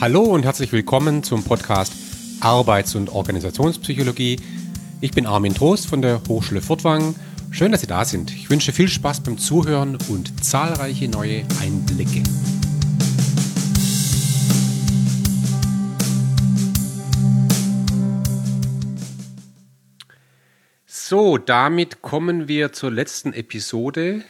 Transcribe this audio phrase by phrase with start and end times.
[0.00, 1.92] Hallo und herzlich willkommen zum Podcast
[2.38, 4.38] Arbeits- und Organisationspsychologie.
[5.00, 7.16] Ich bin Armin Trost von der Hochschule Furtwangen.
[7.50, 8.30] Schön, dass Sie da sind.
[8.30, 12.22] Ich wünsche viel Spaß beim Zuhören und zahlreiche neue Einblicke.
[20.86, 24.22] So, damit kommen wir zur letzten Episode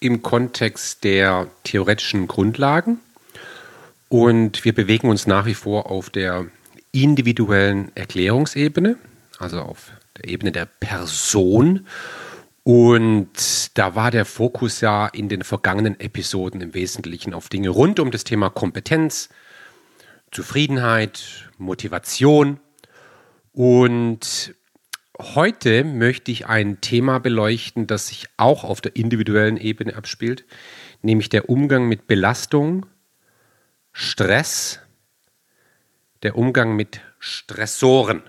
[0.00, 3.00] im Kontext der theoretischen Grundlagen.
[4.10, 6.46] Und wir bewegen uns nach wie vor auf der
[6.90, 8.96] individuellen Erklärungsebene,
[9.38, 11.86] also auf der Ebene der Person.
[12.64, 18.00] Und da war der Fokus ja in den vergangenen Episoden im Wesentlichen auf Dinge rund
[18.00, 19.28] um das Thema Kompetenz,
[20.32, 22.58] Zufriedenheit, Motivation.
[23.52, 24.56] Und
[25.20, 30.44] heute möchte ich ein Thema beleuchten, das sich auch auf der individuellen Ebene abspielt,
[31.00, 32.86] nämlich der Umgang mit Belastung,
[33.92, 34.80] Stress,
[36.22, 38.22] der Umgang mit Stressoren.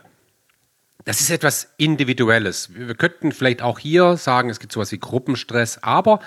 [1.06, 2.74] Das ist etwas Individuelles.
[2.74, 6.20] Wir könnten vielleicht auch hier sagen, es gibt sowas wie Gruppenstress, aber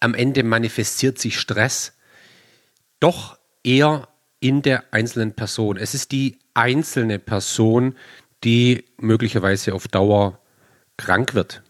[0.00, 1.92] am Ende manifestiert sich Stress
[3.00, 4.08] doch eher
[4.40, 5.76] in der einzelnen Person.
[5.76, 7.96] Es ist die einzelne Person,
[8.44, 10.38] die möglicherweise auf Dauer
[10.96, 11.62] krank wird.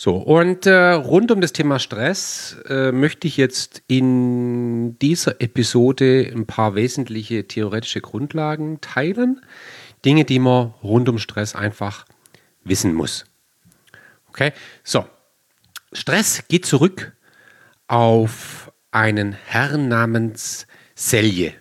[0.00, 6.30] So, und äh, rund um das Thema Stress äh, möchte ich jetzt in dieser Episode
[6.32, 9.44] ein paar wesentliche theoretische Grundlagen teilen.
[10.04, 12.06] Dinge, die man rund um Stress einfach
[12.62, 13.24] wissen muss.
[14.28, 14.52] Okay,
[14.84, 15.04] so.
[15.92, 17.16] Stress geht zurück
[17.88, 21.54] auf einen Herrn namens Selye.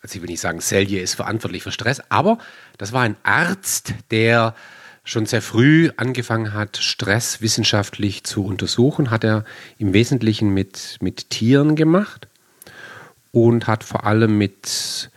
[0.00, 2.38] Also ich will nicht sagen, Selye ist verantwortlich für Stress, aber
[2.78, 4.54] das war ein Arzt, der
[5.04, 9.44] schon sehr früh angefangen hat, Stress wissenschaftlich zu untersuchen, hat er
[9.78, 12.28] im Wesentlichen mit, mit Tieren gemacht
[13.32, 15.10] und hat vor allem mit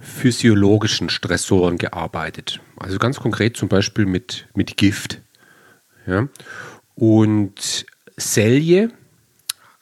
[0.00, 2.60] physiologischen Stressoren gearbeitet.
[2.76, 5.20] Also ganz konkret zum Beispiel mit, mit Gift.
[6.06, 6.28] Ja.
[6.94, 8.88] Und Selye,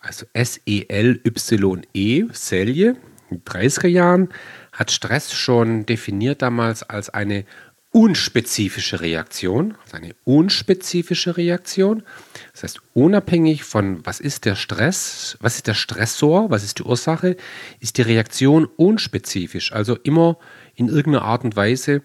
[0.01, 2.97] also S-E-L-Y-E, Selye,
[3.31, 4.28] in den 30er Jahren,
[4.72, 7.45] hat Stress schon definiert damals als eine
[7.93, 12.05] unspezifische Reaktion, eine unspezifische Reaktion.
[12.53, 16.84] Das heißt, unabhängig von was ist der Stress, was ist der Stressor, was ist die
[16.84, 17.37] Ursache,
[17.81, 20.39] ist die Reaktion unspezifisch, also immer
[20.75, 22.03] in irgendeiner Art und Weise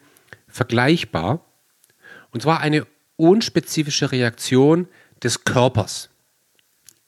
[0.47, 1.45] vergleichbar.
[2.31, 4.87] Und zwar eine unspezifische Reaktion
[5.23, 6.09] des Körpers.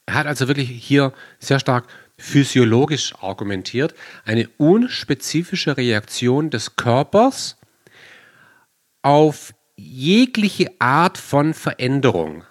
[0.05, 7.57] Er hat also wirklich hier sehr stark physiologisch argumentiert, eine unspezifische Reaktion des Körpers
[9.07, 12.44] auf jegliche Art von Veränderung.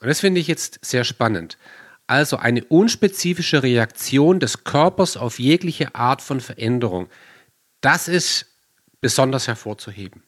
[0.00, 1.58] Und das finde ich jetzt sehr spannend.
[2.06, 7.08] Also eine unspezifische Reaktion des Körpers auf jegliche Art von Veränderung.
[7.82, 8.46] Das ist
[9.02, 10.22] besonders hervorzuheben.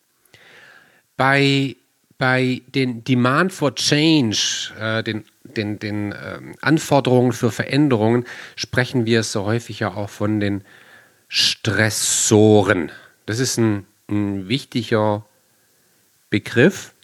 [1.16, 1.75] Bei,
[2.19, 9.22] bei den Demand for Change, äh, den, den, den äh, Anforderungen für Veränderungen, sprechen wir
[9.22, 10.65] so häufig ja auch von den
[11.28, 12.93] Stressoren.
[13.25, 15.25] Das ist ein, ein wichtiger
[16.32, 16.94] Begriff.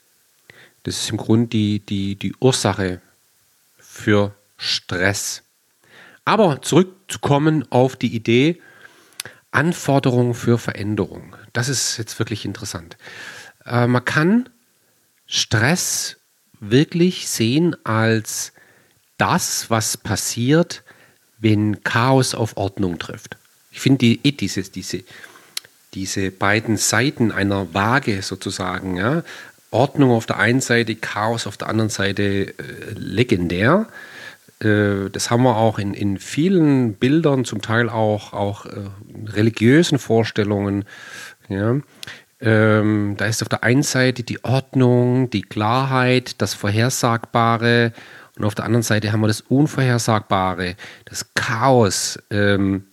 [0.83, 3.01] Das ist im Grunde die, die, die Ursache
[3.77, 5.43] für Stress.
[6.25, 8.61] Aber zurückzukommen auf die Idee,
[9.51, 11.37] Anforderungen für Veränderung.
[11.53, 12.97] Das ist jetzt wirklich interessant.
[13.65, 14.49] Äh, man kann
[15.27, 16.17] Stress
[16.59, 18.53] wirklich sehen als
[19.19, 20.83] das, was passiert,
[21.39, 23.37] wenn Chaos auf Ordnung trifft.
[23.71, 25.09] Ich finde die, eh dieses, diese, diese
[26.39, 29.23] beiden Seiten einer Waage sozusagen, ja,
[29.71, 32.55] Ordnung auf der einen Seite, Chaos auf der anderen Seite äh,
[32.95, 33.87] legendär.
[34.61, 38.71] Äh, das haben wir auch in, in vielen Bildern, zum Teil auch, auch äh,
[39.27, 40.85] religiösen Vorstellungen.
[41.49, 41.77] Ja.
[42.41, 47.93] Ähm, da ist auf der einen Seite die Ordnung, die Klarheit, das Vorhersagbare
[48.39, 52.19] und auf der anderen Seite haben wir das Unvorhersagbare, das Chaos.
[52.31, 52.85] Ähm,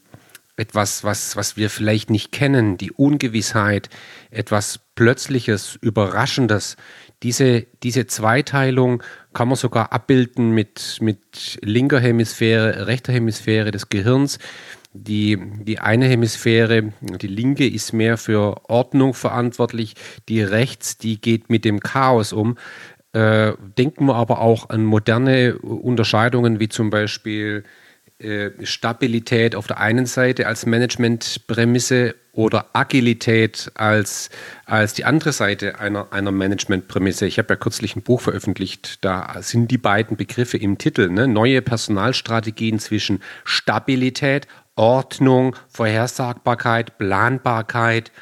[0.57, 3.89] etwas, was, was wir vielleicht nicht kennen, die Ungewissheit,
[4.31, 6.77] etwas Plötzliches, Überraschendes.
[7.23, 9.03] Diese, diese Zweiteilung
[9.33, 14.39] kann man sogar abbilden mit, mit linker Hemisphäre, rechter Hemisphäre des Gehirns.
[14.93, 19.95] Die, die eine Hemisphäre, die linke, ist mehr für Ordnung verantwortlich,
[20.29, 22.57] die rechts, die geht mit dem Chaos um.
[23.11, 27.65] Äh, denken wir aber auch an moderne Unterscheidungen, wie zum Beispiel
[28.19, 34.29] äh, Stabilität auf der einen Seite als Managementprämisse oder Agilität als,
[34.65, 37.25] als die andere Seite einer, einer Managementprämisse.
[37.25, 41.27] Ich habe ja kürzlich ein Buch veröffentlicht, da sind die beiden Begriffe im Titel, ne?
[41.27, 44.47] neue Personalstrategien zwischen Stabilität,
[44.77, 48.13] Ordnung, Vorhersagbarkeit, Planbarkeit,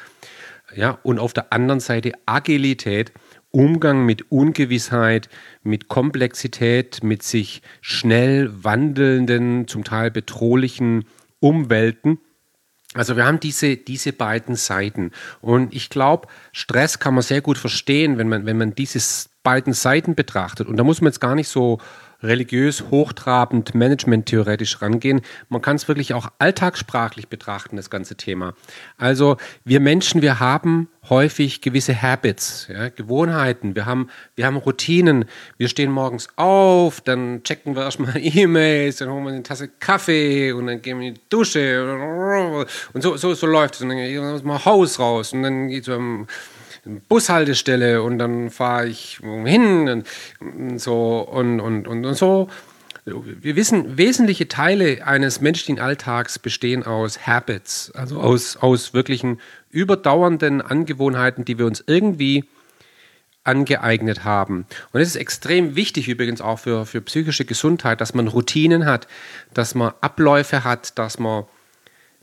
[0.74, 3.12] ja, und auf der anderen Seite Agilität,
[3.54, 5.28] Umgang mit Ungewissheit,
[5.62, 11.04] mit Komplexität, mit sich schnell wandelnden, zum Teil bedrohlichen
[11.38, 12.18] Umwelten.
[12.94, 15.12] Also wir haben diese, diese beiden Seiten.
[15.40, 19.72] Und ich glaube, Stress kann man sehr gut verstehen, wenn man, wenn man diese beiden
[19.72, 20.66] Seiten betrachtet.
[20.66, 21.78] Und da muss man jetzt gar nicht so
[22.24, 25.20] religiös, hochtrabend, managementtheoretisch rangehen.
[25.48, 28.54] Man kann es wirklich auch alltagssprachlich betrachten, das ganze Thema.
[28.98, 33.74] Also wir Menschen, wir haben häufig gewisse Habits, ja, Gewohnheiten.
[33.74, 35.26] Wir haben, wir haben Routinen.
[35.58, 40.52] Wir stehen morgens auf, dann checken wir erstmal E-Mails, dann holen wir eine Tasse Kaffee
[40.52, 43.82] und dann gehen wir in die Dusche und so, so, so läuft es.
[43.82, 46.26] Und dann gehen wir aus dem Haus raus und dann geht es um
[47.08, 50.04] Bushaltestelle und dann fahre ich hin
[50.40, 52.48] und so und, und, und, und so.
[53.06, 59.40] Wir wissen, wesentliche Teile eines menschlichen Alltags bestehen aus Habits, also aus, aus wirklichen
[59.70, 62.44] überdauernden Angewohnheiten, die wir uns irgendwie
[63.44, 64.66] angeeignet haben.
[64.92, 69.06] Und es ist extrem wichtig übrigens auch für, für psychische Gesundheit, dass man Routinen hat,
[69.52, 71.44] dass man Abläufe hat, dass man,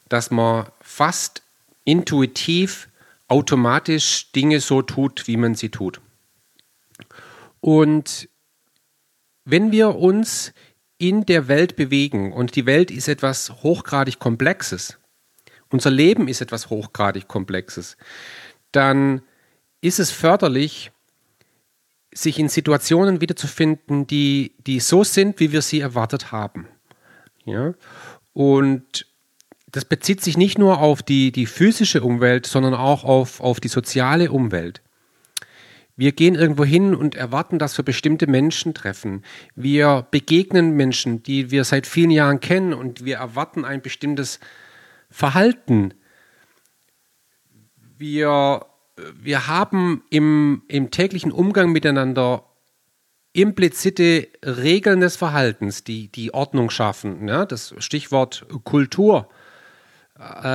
[0.09, 1.43] dass man fast
[1.85, 2.87] intuitiv
[3.31, 6.01] automatisch Dinge so tut, wie man sie tut.
[7.61, 8.27] Und
[9.45, 10.53] wenn wir uns
[10.97, 14.99] in der Welt bewegen, und die Welt ist etwas hochgradig Komplexes,
[15.69, 17.95] unser Leben ist etwas hochgradig Komplexes,
[18.73, 19.21] dann
[19.79, 20.91] ist es förderlich,
[22.13, 26.67] sich in Situationen wiederzufinden, die, die so sind, wie wir sie erwartet haben.
[27.45, 27.73] Ja?
[28.33, 29.05] Und
[29.71, 33.69] das bezieht sich nicht nur auf die, die physische Umwelt, sondern auch auf, auf die
[33.69, 34.81] soziale Umwelt.
[35.95, 39.23] Wir gehen irgendwo hin und erwarten, dass wir bestimmte Menschen treffen.
[39.55, 44.39] Wir begegnen Menschen, die wir seit vielen Jahren kennen und wir erwarten ein bestimmtes
[45.09, 45.93] Verhalten.
[47.97, 48.65] Wir,
[49.21, 52.45] wir haben im, im täglichen Umgang miteinander
[53.33, 57.27] implizite Regeln des Verhaltens, die die Ordnung schaffen.
[57.27, 59.29] Ja, das Stichwort Kultur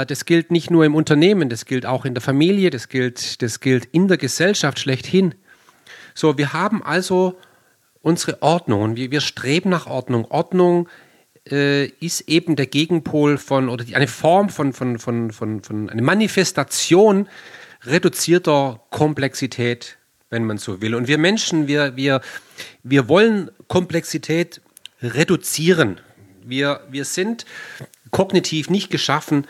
[0.07, 3.61] das gilt nicht nur im Unternehmen, das gilt auch in der Familie, das gilt, das
[3.61, 5.35] gilt in der Gesellschaft schlechthin.
[6.15, 7.37] So, wir haben also
[8.01, 10.27] unsere Ordnung wir, wir streben nach Ordnung.
[10.27, 10.89] Ordnung
[11.51, 15.91] äh, ist eben der Gegenpol von oder die, eine Form von, von, von, von, von
[15.91, 17.29] eine Manifestation
[17.83, 19.99] reduzierter Komplexität,
[20.31, 20.95] wenn man so will.
[20.95, 22.21] Und wir Menschen, wir, wir,
[22.85, 24.61] wir wollen Komplexität
[25.03, 26.01] reduzieren.
[26.45, 27.45] Wir, wir sind
[28.11, 29.47] kognitiv nicht geschaffen,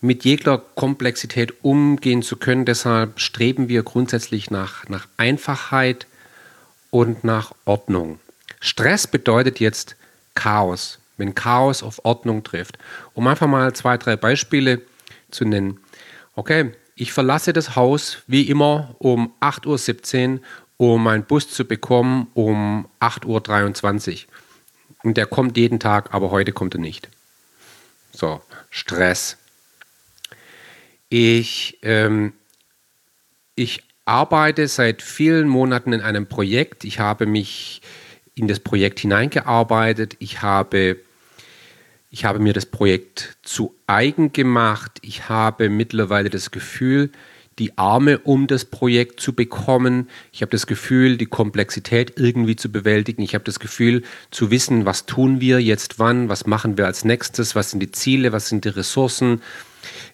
[0.00, 2.64] mit jeglicher Komplexität umgehen zu können.
[2.64, 6.06] Deshalb streben wir grundsätzlich nach, nach Einfachheit
[6.90, 8.18] und nach Ordnung.
[8.60, 9.96] Stress bedeutet jetzt
[10.34, 12.78] Chaos, wenn Chaos auf Ordnung trifft.
[13.14, 14.82] Um einfach mal zwei, drei Beispiele
[15.30, 15.78] zu nennen.
[16.34, 20.40] Okay, ich verlasse das Haus wie immer um 8.17 Uhr,
[20.94, 24.32] um meinen Bus zu bekommen um 8.23 Uhr.
[25.04, 27.08] Und der kommt jeden Tag, aber heute kommt er nicht.
[28.12, 29.38] So, Stress.
[31.08, 32.34] Ich, ähm,
[33.54, 36.84] ich arbeite seit vielen Monaten in einem Projekt.
[36.84, 37.82] Ich habe mich
[38.34, 40.16] in das Projekt hineingearbeitet.
[40.18, 40.98] Ich habe,
[42.10, 44.98] ich habe mir das Projekt zu eigen gemacht.
[45.02, 47.10] Ich habe mittlerweile das Gefühl,
[47.58, 50.08] die Arme um das Projekt zu bekommen.
[50.32, 53.22] Ich habe das Gefühl, die Komplexität irgendwie zu bewältigen.
[53.22, 57.04] Ich habe das Gefühl, zu wissen, was tun wir jetzt wann, was machen wir als
[57.04, 59.42] nächstes, was sind die Ziele, was sind die Ressourcen,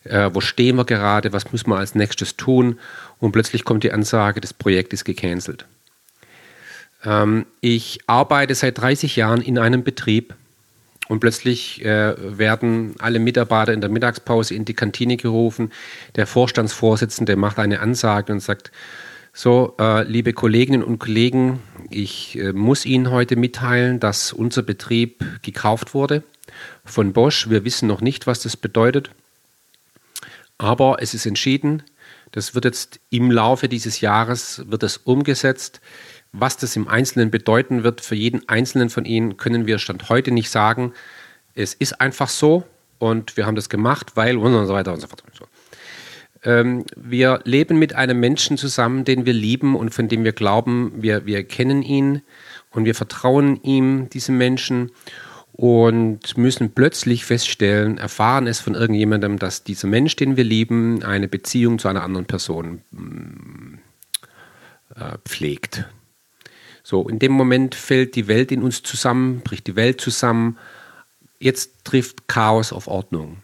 [0.04, 2.78] äh, wo stehen wir gerade, was müssen wir als nächstes tun.
[3.18, 5.66] Und plötzlich kommt die Ansage, das Projekt ist gecancelt.
[7.04, 10.34] Ähm, ich arbeite seit 30 Jahren in einem Betrieb,
[11.08, 15.72] und plötzlich äh, werden alle Mitarbeiter in der Mittagspause in die Kantine gerufen.
[16.16, 18.70] Der Vorstandsvorsitzende macht eine Ansage und sagt,
[19.32, 21.60] so, äh, liebe Kolleginnen und Kollegen,
[21.90, 26.24] ich äh, muss Ihnen heute mitteilen, dass unser Betrieb gekauft wurde
[26.84, 27.48] von Bosch.
[27.48, 29.10] Wir wissen noch nicht, was das bedeutet,
[30.58, 31.82] aber es ist entschieden.
[32.32, 35.80] Das wird jetzt im Laufe dieses Jahres wird es umgesetzt.
[36.32, 40.30] Was das im Einzelnen bedeuten wird für jeden Einzelnen von Ihnen, können wir Stand heute
[40.30, 40.92] nicht sagen.
[41.54, 42.64] Es ist einfach so
[42.98, 45.22] und wir haben das gemacht, weil und so weiter und so fort.
[46.44, 50.92] Ähm, wir leben mit einem Menschen zusammen, den wir lieben und von dem wir glauben,
[50.96, 52.22] wir, wir kennen ihn
[52.70, 54.92] und wir vertrauen ihm, diesem Menschen
[55.52, 61.26] und müssen plötzlich feststellen, erfahren es von irgendjemandem, dass dieser Mensch, den wir lieben, eine
[61.26, 63.74] Beziehung zu einer anderen Person mm,
[64.94, 65.86] äh, pflegt.
[66.90, 70.56] So, in dem Moment fällt die Welt in uns zusammen, bricht die Welt zusammen.
[71.38, 73.42] Jetzt trifft Chaos auf Ordnung.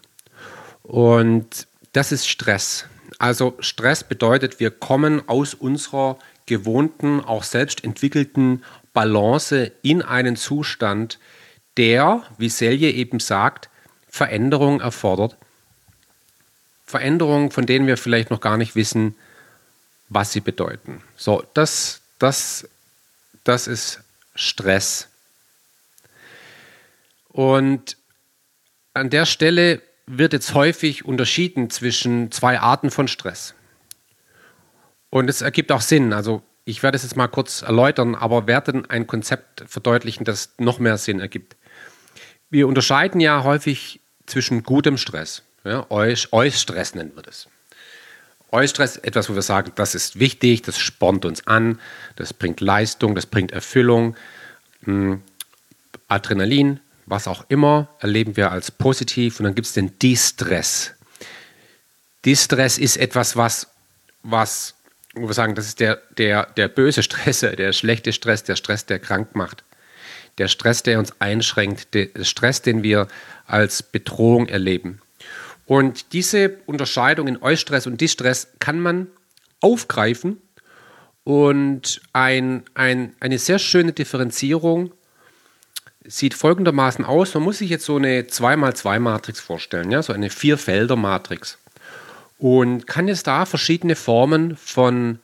[0.81, 2.85] Und das ist Stress.
[3.19, 11.19] Also Stress bedeutet, wir kommen aus unserer gewohnten, auch selbst entwickelten Balance in einen Zustand,
[11.77, 13.69] der, wie Selye eben sagt,
[14.09, 15.37] Veränderungen erfordert.
[16.83, 19.13] Veränderungen, von denen wir vielleicht noch gar nicht wissen,
[20.09, 21.03] was sie bedeuten.
[21.15, 22.67] So, das, das,
[23.45, 24.01] das ist
[24.35, 25.07] Stress.
[27.29, 27.97] Und
[28.93, 33.55] an der Stelle wird jetzt häufig unterschieden zwischen zwei Arten von Stress.
[35.09, 36.11] Und es ergibt auch Sinn.
[36.11, 40.79] Also ich werde es jetzt mal kurz erläutern, aber werde ein Konzept verdeutlichen, das noch
[40.79, 41.55] mehr Sinn ergibt.
[42.49, 45.43] Wir unterscheiden ja häufig zwischen gutem Stress.
[45.63, 47.47] Ja, Eustress nennen wir das.
[48.51, 51.79] Eustress, etwas, wo wir sagen, das ist wichtig, das spornt uns an,
[52.15, 54.15] das bringt Leistung, das bringt Erfüllung.
[54.83, 55.21] Hm,
[56.07, 59.39] Adrenalin, was auch immer, erleben wir als positiv.
[59.39, 60.93] Und dann gibt es den Distress.
[62.23, 63.67] Distress ist etwas, was,
[64.23, 64.75] was
[65.15, 68.85] wo wir sagen, das ist der, der, der böse Stress, der schlechte Stress, der Stress,
[68.85, 69.63] der krank macht.
[70.37, 73.07] Der Stress, der uns einschränkt, der Stress, den wir
[73.47, 75.01] als Bedrohung erleben.
[75.65, 79.07] Und diese Unterscheidung in Eustress und Distress kann man
[79.61, 80.41] aufgreifen
[81.25, 84.91] und ein, ein, eine sehr schöne Differenzierung
[86.05, 87.33] sieht folgendermaßen aus.
[87.33, 91.57] Man muss sich jetzt so eine 2x2-Matrix vorstellen, ja, so eine Vierfelder-Matrix.
[92.37, 95.19] Und kann jetzt da verschiedene Formen von,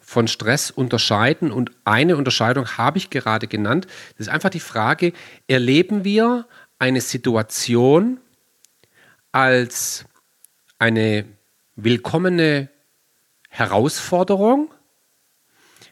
[0.00, 1.52] von Stress unterscheiden.
[1.52, 3.86] Und eine Unterscheidung habe ich gerade genannt.
[4.18, 5.12] Das ist einfach die Frage,
[5.46, 6.46] erleben wir
[6.80, 8.18] eine Situation
[9.32, 10.04] als
[10.78, 11.24] eine
[11.76, 12.68] willkommene
[13.48, 14.72] Herausforderung?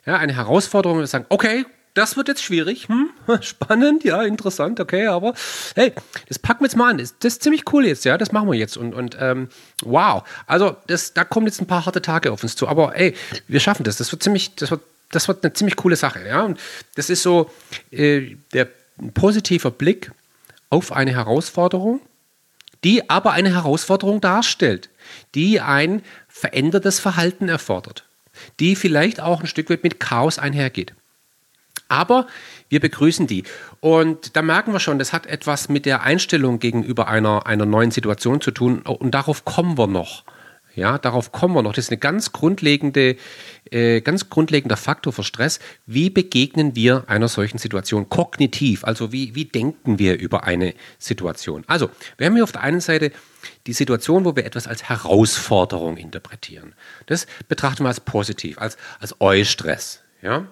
[0.07, 2.89] Ja, eine Herausforderung, wir sagen, okay, das wird jetzt schwierig.
[2.89, 3.11] Hm?
[3.41, 5.35] Spannend, ja, interessant, okay, aber
[5.75, 5.93] hey,
[6.29, 6.99] das packen wir jetzt mal an.
[6.99, 8.77] Das, das ist ziemlich cool jetzt, ja, das machen wir jetzt.
[8.77, 9.49] Und, und ähm,
[9.83, 12.69] wow, also das, da kommen jetzt ein paar harte Tage auf uns zu.
[12.69, 13.15] Aber ey,
[13.49, 13.97] wir schaffen das.
[13.97, 16.43] Das wird ziemlich, das wird, das wird eine ziemlich coole Sache, ja.
[16.43, 16.59] Und
[16.95, 17.51] das ist so
[17.91, 18.69] äh, der
[19.15, 20.13] positiver Blick
[20.69, 22.01] auf eine Herausforderung,
[22.85, 24.91] die aber eine Herausforderung darstellt,
[25.35, 28.07] die ein verändertes Verhalten erfordert,
[28.59, 30.95] die vielleicht auch ein Stück weit mit Chaos einhergeht.
[31.89, 32.29] Aber
[32.69, 33.43] wir begrüßen die.
[33.81, 37.91] Und da merken wir schon, das hat etwas mit der Einstellung gegenüber einer, einer neuen
[37.91, 38.83] Situation zu tun.
[38.83, 40.23] Und darauf kommen wir noch.
[40.77, 41.73] Ja, darauf kommen wir noch.
[41.73, 43.17] Das ist ein ganz grundlegende,
[43.71, 45.59] äh, ganz grundlegender Faktor für Stress.
[45.87, 48.85] Wie begegnen wir einer solchen Situation kognitiv?
[48.85, 51.65] Also wie, wie denken wir über eine Situation?
[51.67, 53.11] Also, wir haben hier auf der einen Seite
[53.67, 56.75] die Situation, wo wir etwas als Herausforderung interpretieren.
[57.07, 60.03] Das betrachten wir als positiv, als, als Eustress.
[60.23, 60.47] Ja?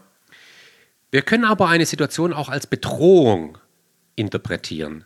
[1.11, 3.59] Wir können aber eine Situation auch als Bedrohung
[4.17, 5.05] interpretieren.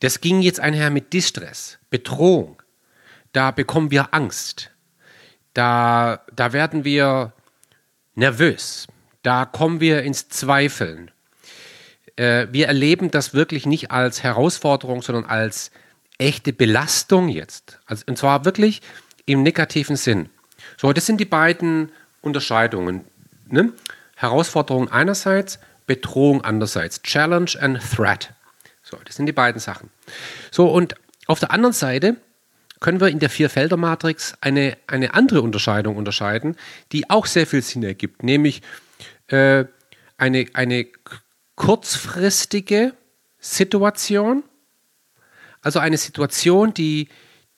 [0.00, 2.62] Das ging jetzt einher mit Distress, Bedrohung.
[3.34, 4.70] Da bekommen wir Angst.
[5.54, 7.32] Da, da werden wir
[8.14, 8.86] nervös.
[9.22, 11.10] Da kommen wir ins Zweifeln.
[12.14, 15.72] Äh, wir erleben das wirklich nicht als Herausforderung, sondern als
[16.16, 17.80] echte Belastung jetzt.
[17.86, 18.82] Also, und zwar wirklich
[19.26, 20.28] im negativen Sinn.
[20.76, 23.04] So, das sind die beiden Unterscheidungen.
[23.48, 23.72] Ne?
[24.14, 27.02] Herausforderung einerseits, Bedrohung andererseits.
[27.02, 28.32] Challenge and Threat.
[28.84, 29.90] So, das sind die beiden Sachen.
[30.52, 30.94] So, und
[31.26, 32.16] auf der anderen Seite
[32.84, 36.54] können wir in der Vierfelder-Matrix eine, eine andere Unterscheidung unterscheiden,
[36.92, 38.60] die auch sehr viel Sinn ergibt, nämlich
[39.28, 39.64] äh,
[40.18, 40.86] eine, eine
[41.54, 42.92] kurzfristige
[43.38, 44.44] Situation,
[45.62, 47.08] also eine Situation, die,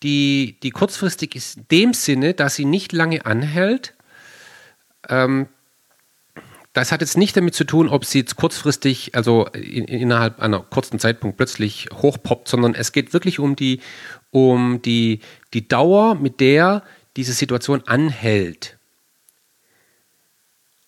[0.04, 3.95] die, die kurzfristig ist in dem Sinne, dass sie nicht lange anhält,
[5.09, 5.49] ähm,
[6.76, 10.61] das hat jetzt nicht damit zu tun, ob sie jetzt kurzfristig, also in, innerhalb einer
[10.61, 13.80] kurzen Zeitpunkt plötzlich hochpoppt, sondern es geht wirklich um die,
[14.37, 15.21] um die,
[15.55, 16.83] die Dauer, mit der
[17.16, 18.76] diese Situation anhält.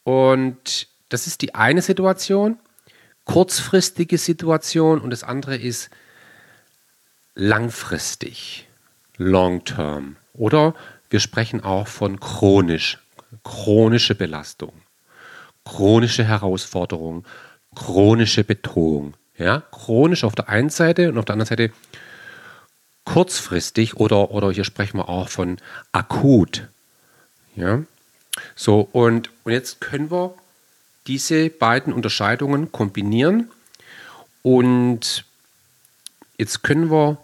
[0.05, 2.59] Und das ist die eine Situation,
[3.25, 5.89] kurzfristige Situation, und das andere ist
[7.35, 8.69] langfristig,
[9.17, 10.17] long term.
[10.35, 10.75] Oder
[11.09, 12.99] wir sprechen auch von chronisch,
[13.45, 14.73] chronische Belastung
[15.69, 17.25] chronische Herausforderung,
[17.75, 19.15] chronische Bedrohung.
[19.37, 21.71] Ja, chronisch auf der einen Seite und auf der anderen Seite
[23.09, 25.57] kurzfristig oder, oder hier sprechen wir auch von
[25.93, 26.69] akut.
[27.57, 27.83] Ja,
[28.55, 30.35] so und, und jetzt können wir
[31.07, 33.51] diese beiden Unterscheidungen kombinieren
[34.43, 35.25] und
[36.37, 37.17] jetzt können wir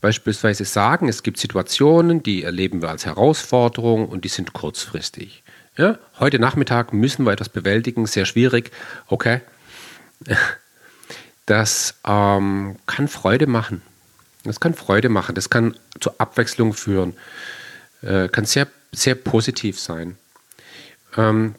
[0.00, 5.42] beispielsweise sagen, es gibt Situationen, die erleben wir als Herausforderung und die sind kurzfristig.
[5.76, 8.70] Ja, heute Nachmittag müssen wir etwas bewältigen, sehr schwierig.
[9.08, 9.40] Okay.
[11.46, 13.82] Das ähm, kann Freude machen.
[14.44, 17.14] Das kann Freude machen, das kann zur Abwechslung führen,
[18.02, 20.18] äh, kann sehr, sehr positiv sein.
[21.16, 21.54] Ähm,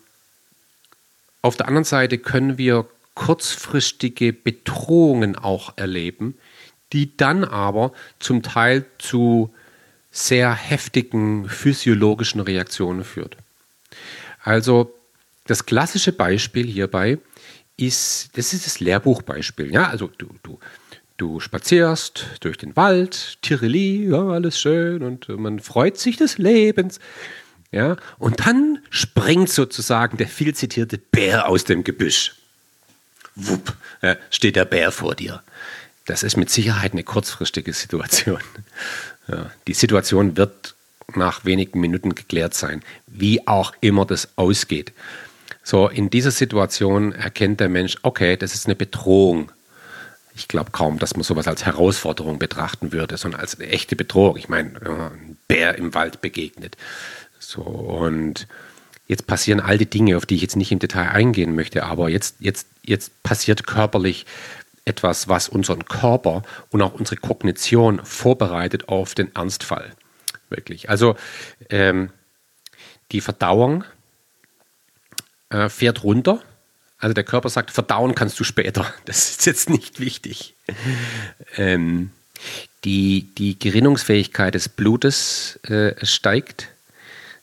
[1.41, 6.37] auf der anderen Seite können wir kurzfristige Bedrohungen auch erleben,
[6.93, 9.53] die dann aber zum Teil zu
[10.11, 13.37] sehr heftigen physiologischen Reaktionen führt.
[14.43, 14.93] Also
[15.47, 17.17] das klassische Beispiel hierbei
[17.77, 19.71] ist, das ist das Lehrbuchbeispiel.
[19.73, 20.59] Ja, also du, du,
[21.17, 26.99] du spazierst durch den Wald, Tirili, ja, alles schön und man freut sich des Lebens.
[27.71, 32.35] Ja, und dann springt sozusagen der viel zitierte Bär aus dem Gebüsch.
[33.35, 35.43] Wupp, ja, steht der Bär vor dir.
[36.05, 38.39] Das ist mit Sicherheit eine kurzfristige Situation.
[39.27, 40.75] Ja, die Situation wird
[41.15, 44.93] nach wenigen Minuten geklärt sein, wie auch immer das ausgeht.
[45.63, 49.51] So, in dieser Situation erkennt der Mensch, okay, das ist eine Bedrohung.
[50.35, 54.35] Ich glaube kaum, dass man sowas als Herausforderung betrachten würde, sondern als eine echte Bedrohung.
[54.37, 56.75] Ich meine, ein Bär im Wald begegnet.
[57.39, 58.47] So, und
[59.07, 62.09] jetzt passieren all die Dinge, auf die ich jetzt nicht im Detail eingehen möchte, aber
[62.09, 64.25] jetzt, jetzt, jetzt passiert körperlich
[64.83, 69.93] etwas, was unseren Körper und auch unsere Kognition vorbereitet auf den Ernstfall.
[70.49, 70.89] Wirklich.
[70.89, 71.15] Also
[71.69, 72.11] ähm,
[73.11, 73.83] die Verdauung
[75.49, 76.41] äh, fährt runter.
[76.97, 78.91] Also der Körper sagt, verdauen kannst du später.
[79.05, 80.55] Das ist jetzt nicht wichtig.
[81.57, 82.11] Ähm,
[82.83, 86.69] die, die Gerinnungsfähigkeit des Blutes äh, steigt.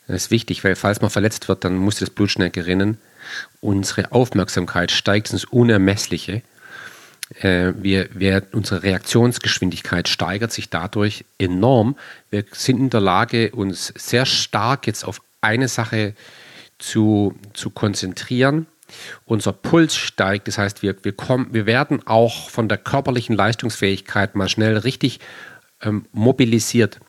[0.07, 2.99] Das ist wichtig, weil falls man verletzt wird, dann muss das Blut schnell gerinnen.
[3.61, 6.43] Unsere Aufmerksamkeit steigt ins Unermessliche.
[7.41, 11.97] Äh, wir, wir, unsere Reaktionsgeschwindigkeit steigert sich dadurch enorm.
[12.31, 16.15] Wir sind in der Lage, uns sehr stark jetzt auf eine Sache
[16.79, 18.67] zu, zu konzentrieren.
[19.25, 24.35] Unser Puls steigt, das heißt, wir, wir, kommen, wir werden auch von der körperlichen Leistungsfähigkeit
[24.35, 25.21] mal schnell richtig
[25.83, 27.01] ähm, mobilisiert.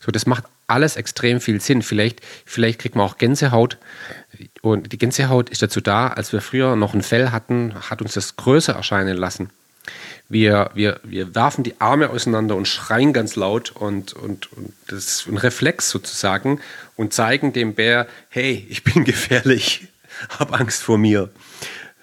[0.00, 1.82] So, das macht alles extrem viel Sinn.
[1.82, 3.78] Vielleicht, vielleicht kriegt man auch Gänsehaut.
[4.62, 8.14] Und die Gänsehaut ist dazu da, als wir früher noch ein Fell hatten, hat uns
[8.14, 9.50] das größer erscheinen lassen.
[10.28, 14.98] Wir, wir, wir werfen die Arme auseinander und schreien ganz laut und, und, und das
[14.98, 16.60] ist ein Reflex sozusagen
[16.96, 19.86] und zeigen dem Bär, hey, ich bin gefährlich,
[20.38, 21.30] hab Angst vor mir.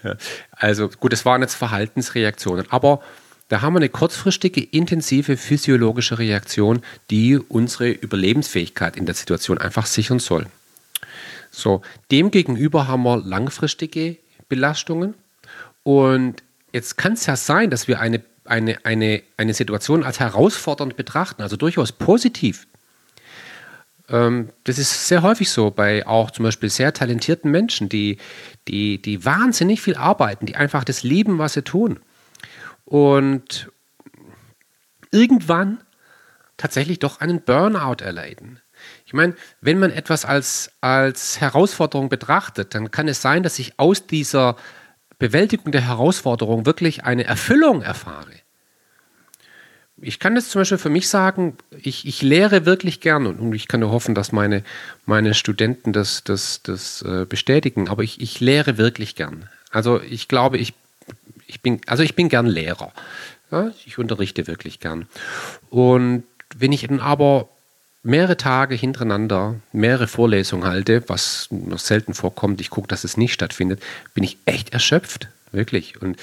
[0.03, 0.15] Ja,
[0.51, 3.01] also gut, das waren jetzt Verhaltensreaktionen, aber
[3.47, 9.85] da haben wir eine kurzfristige, intensive physiologische Reaktion, die unsere Überlebensfähigkeit in der Situation einfach
[9.85, 10.47] sichern soll.
[11.51, 14.17] So, demgegenüber haben wir langfristige
[14.49, 15.13] Belastungen
[15.83, 16.41] und
[16.73, 21.43] Jetzt kann es ja sein, dass wir eine, eine, eine, eine Situation als herausfordernd betrachten,
[21.43, 22.67] also durchaus positiv.
[24.09, 28.17] Ähm, das ist sehr häufig so bei auch zum Beispiel sehr talentierten Menschen, die,
[28.67, 31.99] die, die wahnsinnig viel arbeiten, die einfach das lieben, was sie tun.
[32.85, 33.71] Und
[35.11, 35.79] irgendwann
[36.57, 38.59] tatsächlich doch einen Burnout erleiden.
[39.05, 43.79] Ich meine, wenn man etwas als, als Herausforderung betrachtet, dann kann es sein, dass sich
[43.79, 44.57] aus dieser
[45.19, 48.33] Bewältigung der Herausforderung wirklich eine Erfüllung erfahre.
[50.03, 53.67] Ich kann das zum Beispiel für mich sagen, ich, ich lehre wirklich gern und ich
[53.67, 54.63] kann nur hoffen, dass meine,
[55.05, 59.49] meine Studenten das, das, das äh, bestätigen, aber ich, ich lehre wirklich gern.
[59.71, 60.73] Also ich glaube, ich,
[61.47, 62.91] ich, bin, also ich bin gern Lehrer.
[63.49, 65.07] Ja, ich unterrichte wirklich gern.
[65.69, 66.23] Und
[66.55, 67.47] wenn ich dann aber
[68.03, 73.33] mehrere Tage hintereinander mehrere Vorlesungen halte, was noch selten vorkommt, ich gucke, dass es nicht
[73.33, 73.81] stattfindet,
[74.13, 76.01] bin ich echt erschöpft, wirklich.
[76.01, 76.17] Und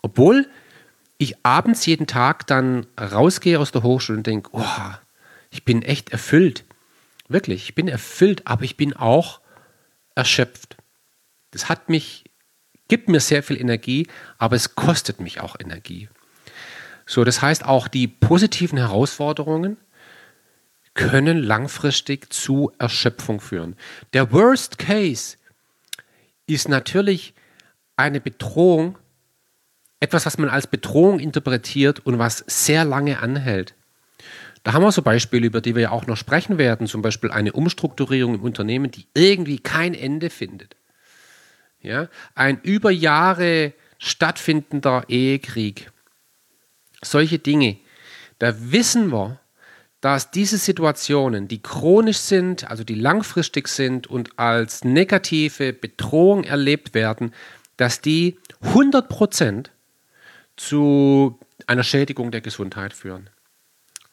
[0.00, 0.46] obwohl
[1.24, 4.90] ich abends jeden Tag dann rausgehe aus der Hochschule und denke, oh,
[5.50, 6.64] ich bin echt erfüllt.
[7.28, 9.40] Wirklich, ich bin erfüllt, aber ich bin auch
[10.14, 10.76] erschöpft.
[11.50, 12.24] Das hat mich,
[12.88, 14.06] gibt mir sehr viel Energie,
[14.38, 16.08] aber es kostet mich auch Energie.
[17.06, 19.76] So, das heißt auch die positiven Herausforderungen,
[20.94, 23.76] können langfristig zu Erschöpfung führen.
[24.12, 25.36] Der Worst Case
[26.46, 27.34] ist natürlich
[27.96, 28.98] eine Bedrohung,
[30.04, 33.74] etwas, was man als Bedrohung interpretiert und was sehr lange anhält.
[34.62, 37.30] Da haben wir so Beispiele, über die wir ja auch noch sprechen werden, zum Beispiel
[37.30, 40.76] eine Umstrukturierung im Unternehmen, die irgendwie kein Ende findet.
[41.80, 42.08] Ja?
[42.34, 45.90] Ein über Jahre stattfindender Ehekrieg.
[47.02, 47.78] Solche Dinge.
[48.38, 49.40] Da wissen wir,
[50.00, 56.92] dass diese Situationen, die chronisch sind, also die langfristig sind und als negative Bedrohung erlebt
[56.92, 57.32] werden,
[57.78, 59.66] dass die 100%
[60.56, 63.30] zu einer Schädigung der Gesundheit führen.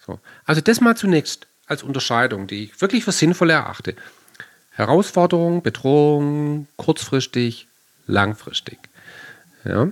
[0.06, 0.20] So.
[0.46, 3.96] Also das mal zunächst als Unterscheidung, die ich wirklich für sinnvoll erachte.
[4.72, 7.68] Herausforderung, Bedrohung, kurzfristig,
[8.08, 8.80] langfristig.
[9.64, 9.92] Ja?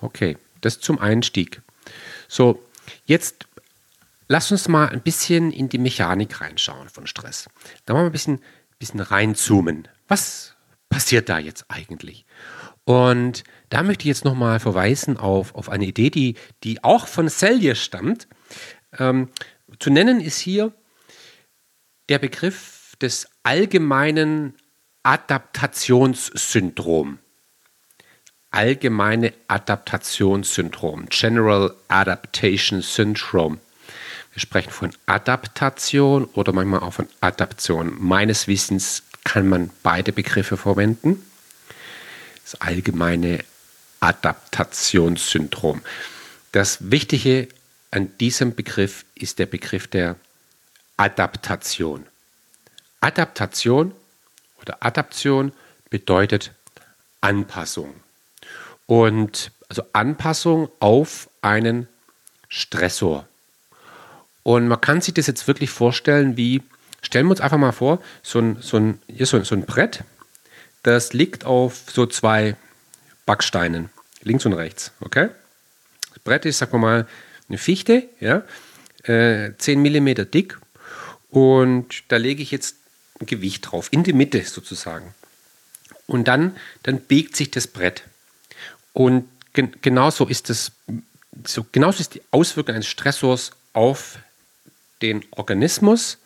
[0.00, 1.62] Okay, das zum Einstieg.
[2.28, 2.62] So,
[3.06, 3.46] jetzt
[4.28, 7.48] lass uns mal ein bisschen in die Mechanik reinschauen von Stress.
[7.86, 8.42] Da mal ein bisschen,
[8.78, 9.88] bisschen reinzoomen.
[10.08, 10.54] Was
[10.88, 12.26] passiert da jetzt eigentlich?
[12.84, 17.28] Und da möchte ich jetzt nochmal verweisen auf, auf eine Idee, die, die auch von
[17.28, 18.28] Selye stammt.
[18.98, 19.30] Ähm,
[19.78, 20.72] zu nennen ist hier
[22.08, 24.54] der Begriff des allgemeinen
[25.02, 27.18] Adaptationssyndrom.
[28.50, 33.58] Allgemeine Adaptationssyndrom, General Adaptation Syndrome.
[34.32, 37.96] Wir sprechen von Adaptation oder manchmal auch von Adaption.
[37.98, 41.24] Meines Wissens kann man beide Begriffe verwenden.
[42.44, 43.40] Das allgemeine
[44.04, 45.80] Adaptationssyndrom.
[46.52, 47.48] Das Wichtige
[47.90, 50.16] an diesem Begriff ist der Begriff der
[50.98, 52.04] Adaptation.
[53.00, 53.94] Adaptation
[54.60, 55.52] oder Adaption
[55.88, 56.52] bedeutet
[57.22, 57.94] Anpassung.
[58.84, 61.88] Und also Anpassung auf einen
[62.48, 63.26] Stressor.
[64.42, 66.62] Und man kann sich das jetzt wirklich vorstellen, wie,
[67.00, 70.04] stellen wir uns einfach mal vor, so ein, so ein, hier so, so ein Brett,
[70.82, 72.56] das liegt auf so zwei
[73.24, 73.88] Backsteinen,
[74.24, 75.28] links und rechts, okay?
[76.10, 77.06] Das Brett ist, sagen wir mal,
[77.48, 78.42] eine Fichte, ja,
[79.04, 80.58] äh, 10 mm dick
[81.30, 82.76] und da lege ich jetzt
[83.20, 85.14] ein Gewicht drauf, in die Mitte sozusagen.
[86.06, 88.04] Und dann, dann biegt sich das Brett.
[88.92, 90.72] Und gen genauso ist das,
[91.46, 94.18] so, genauso ist die Auswirkung eines Stressors auf
[95.02, 96.18] den Organismus,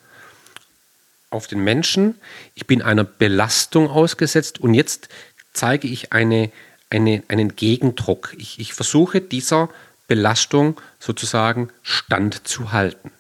[1.31, 2.17] auf den Menschen.
[2.55, 5.09] Ich bin einer Belastung ausgesetzt und jetzt
[5.53, 6.51] zeige ich eine,
[6.91, 8.35] eine, einen Gegendruck.
[8.39, 9.69] Ich, ich versuche dieser
[10.07, 13.11] Belastung sozusagen standzuhalten.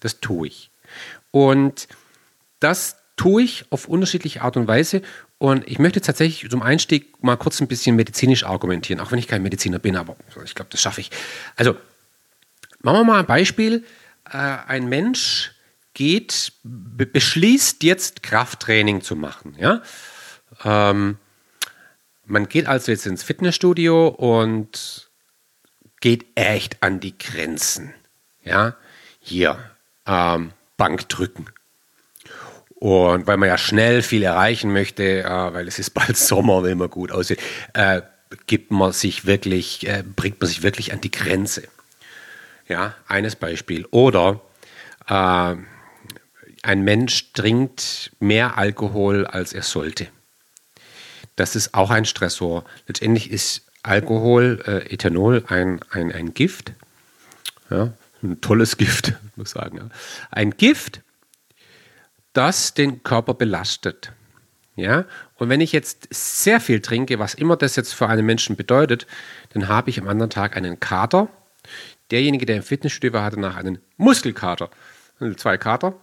[0.00, 0.70] Das tue ich.
[1.30, 1.88] Und
[2.60, 5.02] das tue ich auf unterschiedliche Art und Weise.
[5.38, 9.28] Und ich möchte tatsächlich zum Einstieg mal kurz ein bisschen medizinisch argumentieren, auch wenn ich
[9.28, 11.10] kein Mediziner bin, aber ich glaube, das schaffe ich.
[11.56, 11.76] Also,
[12.80, 13.84] machen wir mal ein Beispiel.
[14.30, 15.52] Äh, ein Mensch
[15.94, 19.56] geht, beschließt jetzt Krafttraining zu machen.
[19.58, 19.82] Ja?
[20.64, 21.16] Ähm,
[22.30, 25.10] man geht also jetzt ins Fitnessstudio und
[26.00, 27.92] geht echt an die Grenzen.
[28.42, 28.76] Ja,
[29.18, 29.58] hier
[30.06, 31.46] ähm, Bank drücken.
[32.76, 36.78] Und weil man ja schnell viel erreichen möchte, äh, weil es ist bald Sommer, wenn
[36.78, 37.40] man gut aussieht,
[37.74, 38.02] äh,
[38.46, 41.64] gibt man sich wirklich, äh, bringt man sich wirklich an die Grenze.
[42.68, 43.86] Ja, eines Beispiel.
[43.90, 44.40] Oder
[45.08, 45.56] äh,
[46.62, 50.06] ein Mensch trinkt mehr Alkohol, als er sollte.
[51.40, 52.64] Das ist auch ein Stressor.
[52.86, 56.74] Letztendlich ist Alkohol, äh, Ethanol, ein, ein, ein Gift.
[57.70, 59.78] Ja, ein tolles Gift, muss ich sagen.
[59.78, 59.88] Ja.
[60.30, 61.00] Ein Gift,
[62.34, 64.12] das den Körper belastet.
[64.76, 65.06] Ja?
[65.36, 69.06] Und wenn ich jetzt sehr viel trinke, was immer das jetzt für einen Menschen bedeutet,
[69.54, 71.30] dann habe ich am anderen Tag einen Kater.
[72.10, 74.68] Derjenige, der im Fitnessstudio war, hatte danach einen Muskelkater.
[75.38, 75.94] Zwei Kater.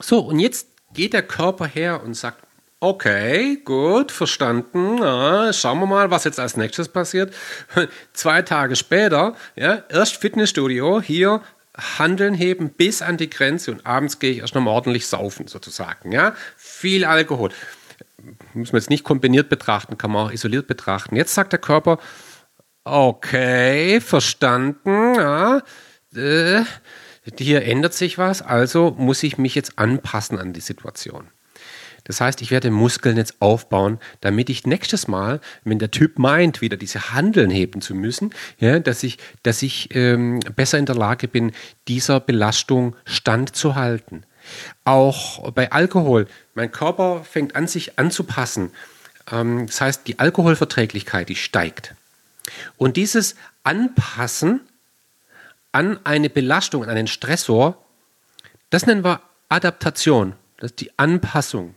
[0.00, 2.44] So, und jetzt geht der Körper her und sagt,
[2.80, 4.98] Okay, gut, verstanden.
[4.98, 7.32] Ja, schauen wir mal, was jetzt als nächstes passiert.
[8.12, 11.40] Zwei Tage später, ja, erst Fitnessstudio, hier
[11.76, 16.12] Handeln heben bis an die Grenze und abends gehe ich erst noch ordentlich saufen, sozusagen.
[16.12, 16.34] Ja?
[16.56, 17.50] Viel Alkohol.
[18.54, 21.16] Muss man jetzt nicht kombiniert betrachten, kann man auch isoliert betrachten.
[21.16, 21.98] Jetzt sagt der Körper,
[22.84, 25.62] okay, verstanden, ja,
[26.14, 26.64] äh,
[27.38, 31.28] hier ändert sich was, also muss ich mich jetzt anpassen an die Situation.
[32.04, 36.60] Das heißt, ich werde Muskeln jetzt aufbauen, damit ich nächstes Mal, wenn der Typ meint,
[36.60, 40.96] wieder diese Handeln heben zu müssen, ja, dass ich, dass ich ähm, besser in der
[40.96, 41.52] Lage bin,
[41.88, 44.26] dieser Belastung standzuhalten.
[44.84, 48.70] Auch bei Alkohol, mein Körper fängt an, sich anzupassen.
[49.32, 51.94] Ähm, das heißt, die Alkoholverträglichkeit, die steigt.
[52.76, 54.60] Und dieses Anpassen
[55.72, 57.82] an eine Belastung, an einen Stressor,
[58.68, 60.34] das nennen wir Adaptation.
[60.58, 61.74] Das ist die Anpassung.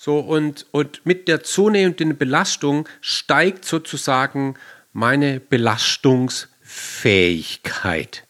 [0.00, 4.54] So, und, und mit der zunehmenden Belastung steigt sozusagen
[4.92, 8.24] meine Belastungsfähigkeit.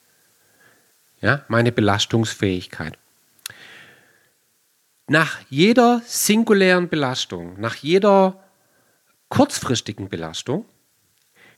[1.20, 2.96] Ja, meine Belastungsfähigkeit.
[5.08, 8.42] Nach jeder singulären Belastung, nach jeder
[9.28, 10.64] kurzfristigen Belastung,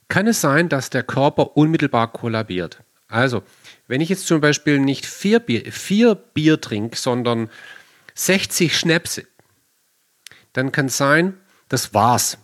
[0.09, 2.83] kann es sein, dass der Körper unmittelbar kollabiert.
[3.07, 3.43] Also,
[3.87, 7.49] wenn ich jetzt zum Beispiel nicht vier Bier, vier Bier trinke, sondern
[8.15, 9.25] 60 Schnäpse,
[10.53, 11.37] dann kann es sein,
[11.69, 12.37] das war's.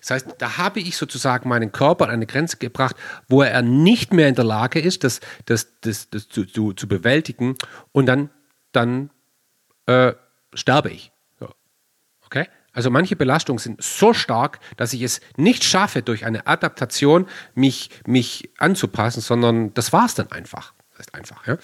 [0.00, 2.96] Das heißt, da habe ich sozusagen meinen Körper an eine Grenze gebracht,
[3.28, 6.88] wo er nicht mehr in der Lage ist, das, das, das, das zu, zu, zu
[6.88, 7.56] bewältigen
[7.90, 8.30] und dann,
[8.72, 9.10] dann
[9.86, 10.12] äh,
[10.54, 11.12] sterbe ich.
[11.38, 11.48] So.
[12.26, 12.46] Okay?
[12.72, 17.90] Also manche Belastungen sind so stark, dass ich es nicht schaffe, durch eine Adaptation mich,
[18.06, 20.72] mich anzupassen, sondern das war es dann einfach.
[20.90, 21.46] Das heißt, einfach.
[21.46, 21.58] Ja?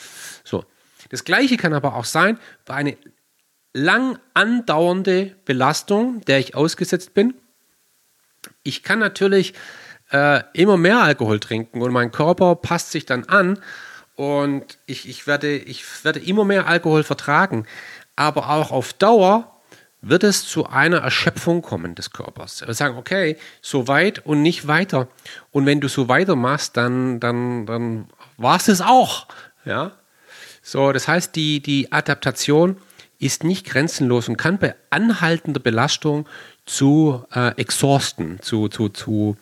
[0.45, 0.65] So.
[1.11, 2.93] Das gleiche kann aber auch sein bei einer
[3.73, 7.35] lang andauernde Belastung, der ich ausgesetzt bin.
[8.63, 9.55] Ich kann natürlich
[10.11, 13.59] äh, immer mehr Alkohol trinken und mein Körper passt sich dann an
[14.15, 17.67] und ich, ich, werde, ich werde immer mehr Alkohol vertragen.
[18.17, 19.55] Aber auch auf Dauer
[20.01, 22.67] wird es zu einer Erschöpfung kommen des Körpers.
[22.67, 25.09] Wir sagen, okay, so weit und nicht weiter.
[25.51, 29.27] Und wenn du so weitermachst, dann, dann, dann war es es auch.
[29.65, 29.93] Ja?
[30.63, 32.77] So, das heißt, die, die Adaptation
[33.19, 36.29] ist nicht grenzenlos und kann bei anhaltender Belastung
[36.67, 39.37] zu äh, Exhausten, zu, zu, zu,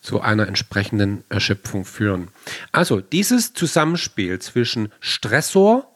[0.00, 2.28] zu einer entsprechenden Erschöpfung führen.
[2.72, 5.90] Also dieses Zusammenspiel zwischen Stressor,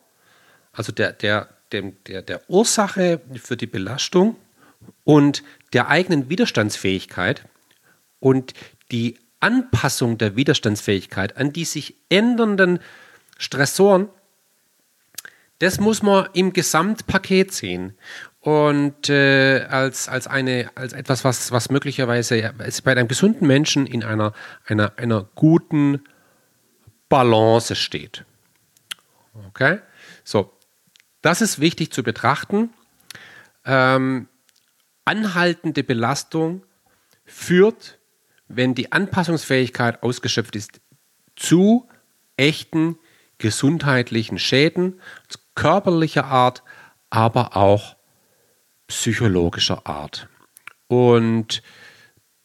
[0.73, 4.37] also der, der, der, der, der Ursache für die Belastung
[5.05, 7.45] und der eigenen Widerstandsfähigkeit
[8.19, 8.55] und
[8.93, 12.79] die Anpassung der Widerstandsfähigkeit an die sich ändernden
[13.39, 14.09] Stressoren
[15.59, 17.97] das muss man im Gesamtpaket sehen
[18.41, 24.05] und äh, als, als, eine, als etwas, was, was möglicherweise bei einem gesunden Menschen in
[24.05, 24.33] einer,
[24.67, 26.05] einer, einer guten
[27.09, 28.25] Balance steht.
[29.49, 29.81] Okay?
[30.25, 30.53] So,
[31.23, 32.71] das ist wichtig zu betrachten.
[33.65, 34.29] Ähm,
[35.05, 36.63] anhaltende Belastung
[37.25, 37.99] führt,
[38.49, 40.81] wenn die Anpassungsfähigkeit ausgeschöpft ist,
[41.35, 41.89] zu
[42.37, 42.99] echten
[43.39, 45.01] gesundheitlichen Schäden,
[45.57, 46.63] körperlicher Art,
[47.11, 47.97] aber auch
[48.87, 50.29] psychologischer Art.
[50.87, 51.63] Und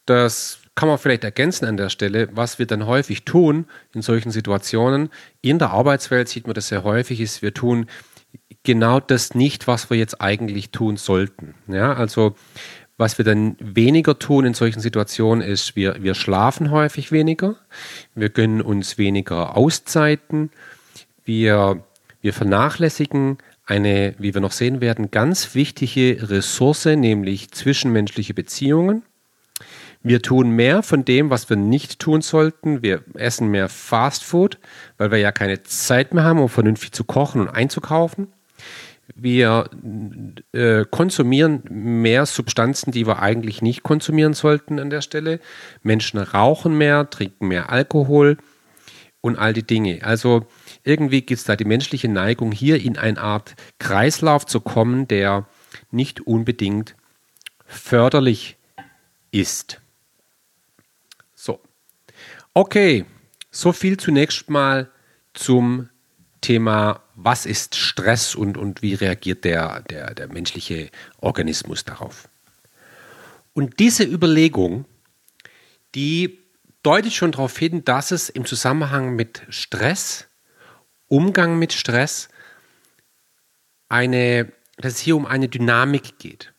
[0.06, 4.30] das kann man vielleicht ergänzen an der Stelle, was wir dann häufig tun in solchen
[4.30, 5.10] Situationen.
[5.40, 7.86] In der Arbeitswelt sieht man das sehr häufig, ist, wir tun
[8.64, 11.54] genau das nicht, was wir jetzt eigentlich tun sollten.
[11.68, 12.34] Ja, also
[12.96, 17.56] was wir dann weniger tun in solchen Situationen ist, wir, wir schlafen häufig weniger,
[18.14, 20.50] wir gönnen uns weniger Auszeiten,
[21.24, 21.84] wir
[22.22, 29.02] wir vernachlässigen eine, wie wir noch sehen werden, ganz wichtige Ressource, nämlich zwischenmenschliche Beziehungen.
[30.04, 32.82] Wir tun mehr von dem, was wir nicht tun sollten.
[32.82, 34.58] Wir essen mehr Fast Food,
[34.98, 38.28] weil wir ja keine Zeit mehr haben, um vernünftig zu kochen und einzukaufen.
[39.14, 39.68] Wir
[40.52, 45.38] äh, konsumieren mehr Substanzen, die wir eigentlich nicht konsumieren sollten an der Stelle.
[45.82, 48.38] Menschen rauchen mehr, trinken mehr Alkohol
[49.20, 50.00] und all die Dinge.
[50.02, 50.46] Also
[50.84, 55.46] irgendwie gibt es da die menschliche Neigung, hier in eine Art Kreislauf zu kommen, der
[55.90, 56.96] nicht unbedingt
[57.66, 58.56] förderlich
[59.30, 59.80] ist.
[61.34, 61.60] So.
[62.54, 63.04] Okay,
[63.50, 64.90] so viel zunächst mal
[65.34, 65.88] zum
[66.40, 72.28] Thema, was ist Stress und, und wie reagiert der, der, der menschliche Organismus darauf.
[73.54, 74.84] Und diese Überlegung,
[75.94, 76.40] die
[76.82, 80.26] deutet schon darauf hin, dass es im Zusammenhang mit Stress
[81.12, 82.30] Umgang mit Stress
[83.90, 86.54] eine, dass es hier um eine Dynamik geht,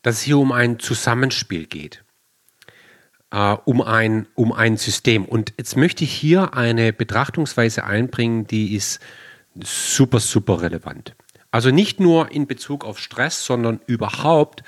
[0.00, 2.02] dass es hier um ein Zusammenspiel geht,
[3.30, 5.26] äh, um, ein, um ein System.
[5.26, 8.98] Und jetzt möchte ich hier eine Betrachtungsweise einbringen, die ist
[9.62, 11.14] super, super relevant.
[11.50, 14.62] Also nicht nur in Bezug auf Stress, sondern überhaupt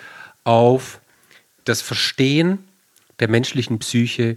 [0.45, 1.01] auf
[1.65, 2.69] das Verstehen
[3.21, 4.37] der menschlichen Psyche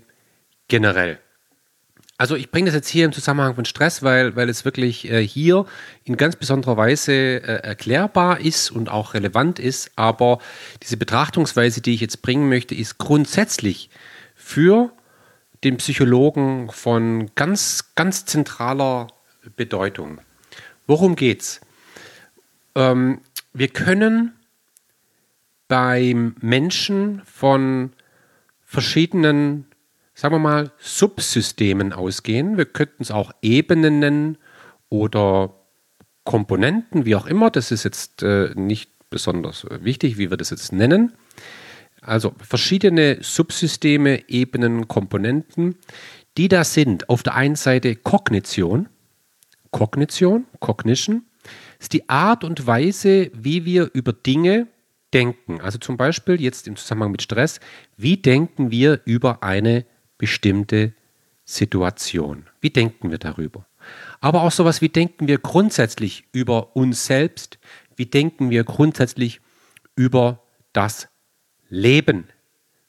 [0.70, 1.20] generell.
[2.22, 5.26] Also ich bringe das jetzt hier im Zusammenhang von Stress, weil, weil es wirklich äh,
[5.26, 5.66] hier
[6.04, 9.90] in ganz besonderer Weise äh, erklärbar ist und auch relevant ist.
[9.96, 10.38] Aber
[10.84, 13.90] diese Betrachtungsweise, die ich jetzt bringen möchte, ist grundsätzlich
[14.36, 14.92] für
[15.64, 19.08] den Psychologen von ganz, ganz zentraler
[19.56, 20.22] Bedeutung.
[20.86, 21.60] Worum geht's?
[22.76, 24.34] Ähm, wir können
[25.68, 27.94] beim Menschen von
[28.64, 29.71] verschiedenen
[30.22, 32.56] sagen wir mal, Subsystemen ausgehen.
[32.56, 34.38] Wir könnten es auch Ebenen nennen
[34.88, 35.56] oder
[36.26, 37.50] Komponenten, wie auch immer.
[37.50, 41.14] Das ist jetzt äh, nicht besonders wichtig, wie wir das jetzt nennen.
[42.02, 45.78] Also verschiedene Subsysteme, Ebenen, Komponenten,
[46.38, 47.10] die da sind.
[47.10, 48.90] Auf der einen Seite Kognition.
[49.72, 51.24] Kognition, Cognition,
[51.80, 54.68] ist die Art und Weise, wie wir über Dinge
[55.16, 55.62] denken.
[55.62, 57.60] Also zum Beispiel jetzt im Zusammenhang mit Stress,
[57.98, 59.84] wie denken wir über eine
[60.22, 60.94] bestimmte
[61.46, 62.46] Situation.
[62.62, 63.66] Wie denken wir darüber?
[64.20, 67.58] Aber auch sowas, wie denken wir grundsätzlich über uns selbst?
[67.96, 69.42] Wie denken wir grundsätzlich
[69.96, 71.10] über das
[71.70, 72.28] Leben?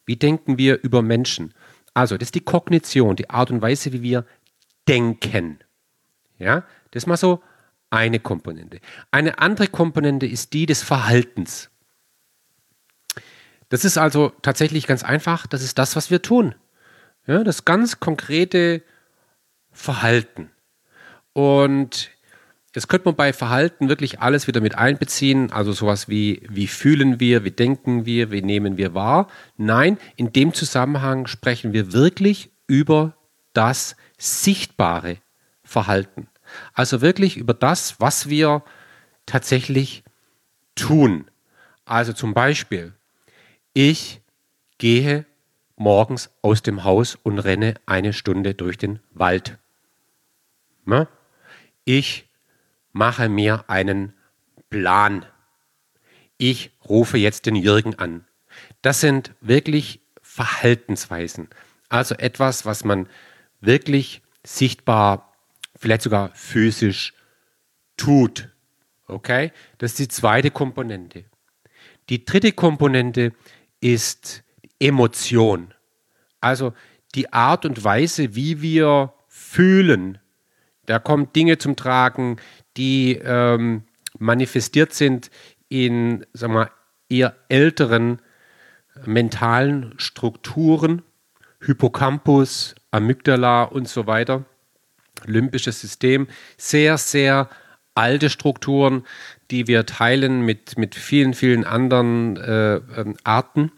[0.05, 1.55] Wie denken wir über Menschen?
[1.95, 4.27] Also, das ist die Kognition, die Art und Weise, wie wir
[4.87, 5.59] denken.
[6.39, 7.43] Ja, das ist mal so
[7.89, 8.81] eine Komponente.
[9.11, 11.71] Eine andere Komponente ist die des Verhaltens.
[13.71, 16.55] Das ist also tatsächlich ganz einfach, das ist das, was wir tun.
[17.27, 18.83] Ja, das ganz konkrete
[19.71, 20.51] Verhalten.
[21.33, 22.11] Und
[22.75, 27.21] Jetzt könnte man bei Verhalten wirklich alles wieder mit einbeziehen, also sowas wie, wie fühlen
[27.21, 29.29] wir, wie denken wir, wie nehmen wir wahr.
[29.59, 33.15] Nein, in dem Zusammenhang sprechen wir wirklich über
[33.53, 35.19] das sichtbare
[35.63, 36.29] Verhalten.
[36.73, 38.63] Also wirklich über das, was wir
[39.27, 40.03] tatsächlich
[40.75, 41.27] tun.
[41.85, 42.95] Also zum Beispiel,
[43.75, 44.23] ich
[44.79, 45.27] gehe
[45.83, 49.59] morgens aus dem Haus und renne eine Stunde durch den Wald.
[51.85, 52.29] Ich
[52.93, 54.15] mache mir einen
[54.71, 55.27] Plan.
[56.39, 58.25] Ich rufe jetzt den Jürgen an.
[58.81, 61.49] Das sind wirklich Verhaltensweisen.
[61.89, 63.09] Also etwas, was man
[63.61, 65.35] wirklich sichtbar,
[65.77, 67.13] vielleicht sogar physisch
[67.97, 68.49] tut.
[69.09, 69.53] Okay?
[69.79, 71.25] Das ist die zweite Komponente.
[72.09, 73.33] Die dritte Komponente
[73.81, 74.43] ist
[74.79, 75.72] Emotion.
[76.43, 76.75] Also
[77.15, 80.19] die Art und Weise, wie wir fühlen.
[80.87, 82.37] Da kommen Dinge zum Tragen,
[82.77, 83.85] die ähm,
[84.19, 85.31] manifestiert sind
[85.69, 86.71] in sagen wir,
[87.09, 88.21] eher älteren
[89.07, 91.03] mentalen Strukturen,
[91.65, 94.45] Hippocampus, Amygdala und so weiter,
[95.25, 96.27] limbisches System,
[96.57, 97.49] sehr, sehr
[97.95, 99.05] alte Strukturen,
[99.51, 103.73] die wir teilen mit, mit vielen, vielen anderen äh, ähm, Arten.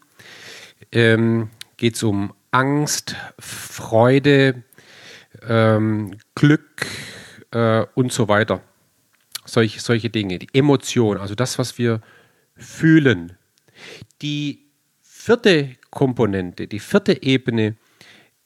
[0.93, 4.63] Ähm, Geht es um Angst, Freude,
[5.47, 6.87] ähm, Glück
[7.51, 8.63] äh, und so weiter
[9.45, 12.01] solche, solche Dinge, die Emotion, also das, was wir
[12.57, 13.37] fühlen.
[14.23, 14.67] Die
[15.01, 17.77] vierte Komponente, die vierte Ebene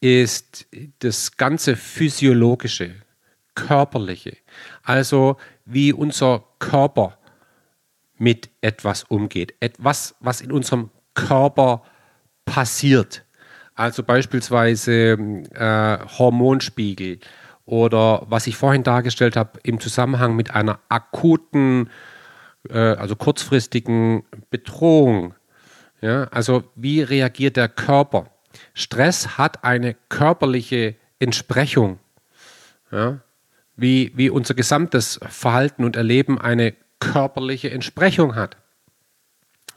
[0.01, 0.67] ist
[1.01, 2.95] das ganze physiologische,
[3.55, 4.37] körperliche,
[4.85, 7.19] also wie unser Körper
[8.17, 11.83] mit etwas umgeht, etwas, was in unserem Körper
[12.45, 13.25] passiert.
[13.79, 15.13] Also beispielsweise
[15.55, 17.21] äh, Hormonspiegel,
[17.65, 21.89] oder was ich vorhin dargestellt habe im Zusammenhang mit einer akuten,
[22.69, 25.35] äh, also kurzfristigen Bedrohung.
[26.01, 28.31] Ja, also wie reagiert der Körper?
[28.75, 32.01] Stress hat eine körperliche Entsprechung,
[32.91, 33.21] ja,
[33.77, 38.57] wie, wie unser gesamtes Verhalten und Erleben eine körperliche Entsprechung hat.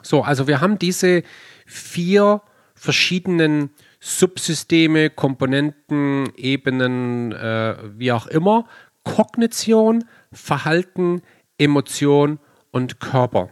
[0.01, 1.21] So, also wir haben diese
[1.67, 2.41] vier
[2.73, 3.69] verschiedenen
[4.01, 8.67] Subsysteme, Komponenten, Ebenen, äh, wie auch immer,
[9.03, 11.21] Kognition, Verhalten,
[11.57, 12.39] Emotion
[12.71, 13.51] und Körper.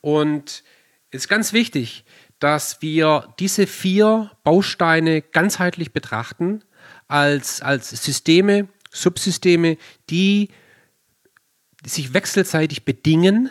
[0.00, 0.64] Und
[1.10, 2.04] es ist ganz wichtig,
[2.40, 6.64] dass wir diese vier Bausteine ganzheitlich betrachten
[7.06, 9.76] als, als Systeme, Subsysteme,
[10.10, 10.48] die
[11.84, 13.50] sich wechselseitig bedingen,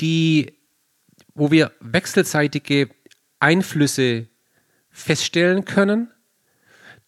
[0.00, 0.54] die,
[1.34, 2.90] wo wir wechselseitige
[3.38, 4.28] Einflüsse
[4.96, 6.10] feststellen können,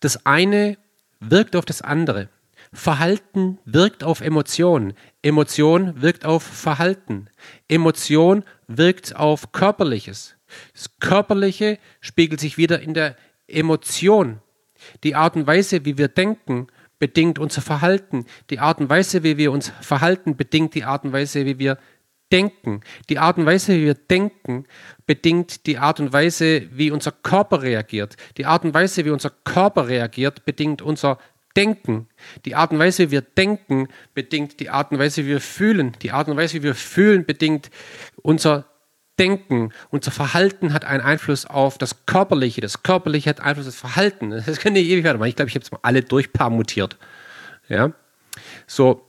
[0.00, 0.76] das eine
[1.20, 2.28] wirkt auf das andere.
[2.72, 4.92] Verhalten wirkt auf Emotion.
[5.22, 7.30] Emotion wirkt auf Verhalten.
[7.66, 10.36] Emotion wirkt auf Körperliches.
[10.74, 14.42] Das Körperliche spiegelt sich wieder in der Emotion.
[15.02, 16.66] Die Art und Weise, wie wir denken,
[16.98, 18.26] bedingt unser Verhalten.
[18.50, 21.78] Die Art und Weise, wie wir uns verhalten, bedingt die Art und Weise, wie wir
[22.32, 22.82] denken.
[23.08, 24.66] Die Art und Weise, wie wir denken,
[25.06, 28.16] bedingt die Art und Weise, wie unser Körper reagiert.
[28.36, 31.18] Die Art und Weise, wie unser Körper reagiert, bedingt unser
[31.56, 32.08] Denken.
[32.44, 35.96] Die Art und Weise, wie wir denken, bedingt die Art und Weise, wie wir fühlen.
[36.02, 37.70] Die Art und Weise, wie wir fühlen, bedingt
[38.22, 38.66] unser
[39.18, 39.72] Denken.
[39.90, 42.60] Unser Verhalten hat einen Einfluss auf das Körperliche.
[42.60, 44.30] Das Körperliche hat Einfluss auf das Verhalten.
[44.30, 45.30] Das können ich ewig weitermachen.
[45.30, 46.96] Ich glaube, ich habe es mal alle durchparmutiert.
[47.68, 47.92] Ja?
[48.68, 49.02] So,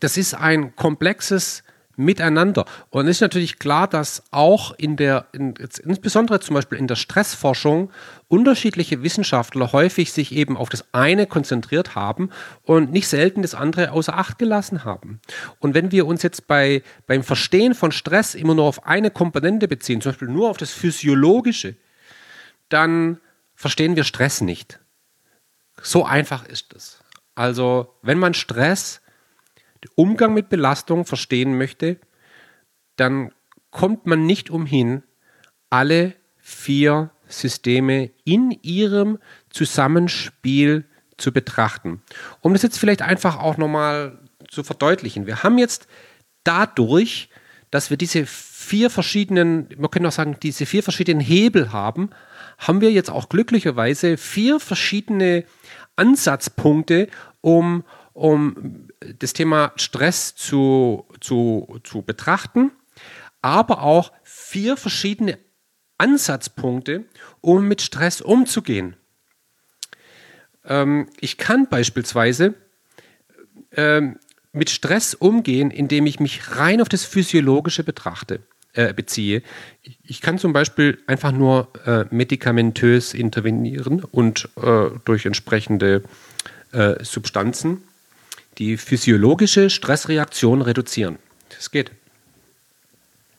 [0.00, 1.64] das ist ein komplexes
[2.00, 2.64] miteinander.
[2.90, 6.96] Und es ist natürlich klar, dass auch in der, in, insbesondere zum Beispiel in der
[6.96, 7.90] Stressforschung,
[8.28, 12.30] unterschiedliche Wissenschaftler häufig sich eben auf das eine konzentriert haben
[12.62, 15.20] und nicht selten das andere außer Acht gelassen haben.
[15.58, 19.68] Und wenn wir uns jetzt bei, beim Verstehen von Stress immer nur auf eine Komponente
[19.68, 21.76] beziehen, zum Beispiel nur auf das Physiologische,
[22.68, 23.18] dann
[23.54, 24.78] verstehen wir Stress nicht.
[25.82, 27.02] So einfach ist es.
[27.34, 29.00] Also, wenn man Stress
[29.94, 31.98] Umgang mit Belastung verstehen möchte,
[32.96, 33.32] dann
[33.70, 35.02] kommt man nicht umhin,
[35.70, 39.18] alle vier Systeme in ihrem
[39.50, 40.84] Zusammenspiel
[41.16, 42.02] zu betrachten.
[42.40, 44.18] Um das jetzt vielleicht einfach auch nochmal
[44.48, 45.26] zu verdeutlichen.
[45.26, 45.86] Wir haben jetzt
[46.44, 47.28] dadurch,
[47.70, 52.10] dass wir diese vier verschiedenen, man könnte auch sagen, diese vier verschiedenen Hebel haben,
[52.58, 55.44] haben wir jetzt auch glücklicherweise vier verschiedene
[55.96, 57.08] Ansatzpunkte,
[57.40, 62.72] um um das Thema Stress zu, zu, zu betrachten,
[63.42, 65.38] aber auch vier verschiedene
[65.98, 67.04] Ansatzpunkte,
[67.40, 68.96] um mit Stress umzugehen.
[70.64, 72.54] Ähm, ich kann beispielsweise
[73.72, 74.18] ähm,
[74.52, 78.40] mit Stress umgehen, indem ich mich rein auf das Physiologische betrachte,
[78.72, 79.42] äh, beziehe.
[80.02, 86.02] Ich kann zum Beispiel einfach nur äh, medikamentös intervenieren und äh, durch entsprechende
[86.72, 87.82] äh, Substanzen
[88.60, 91.18] die physiologische Stressreaktion reduzieren.
[91.48, 91.90] Das geht.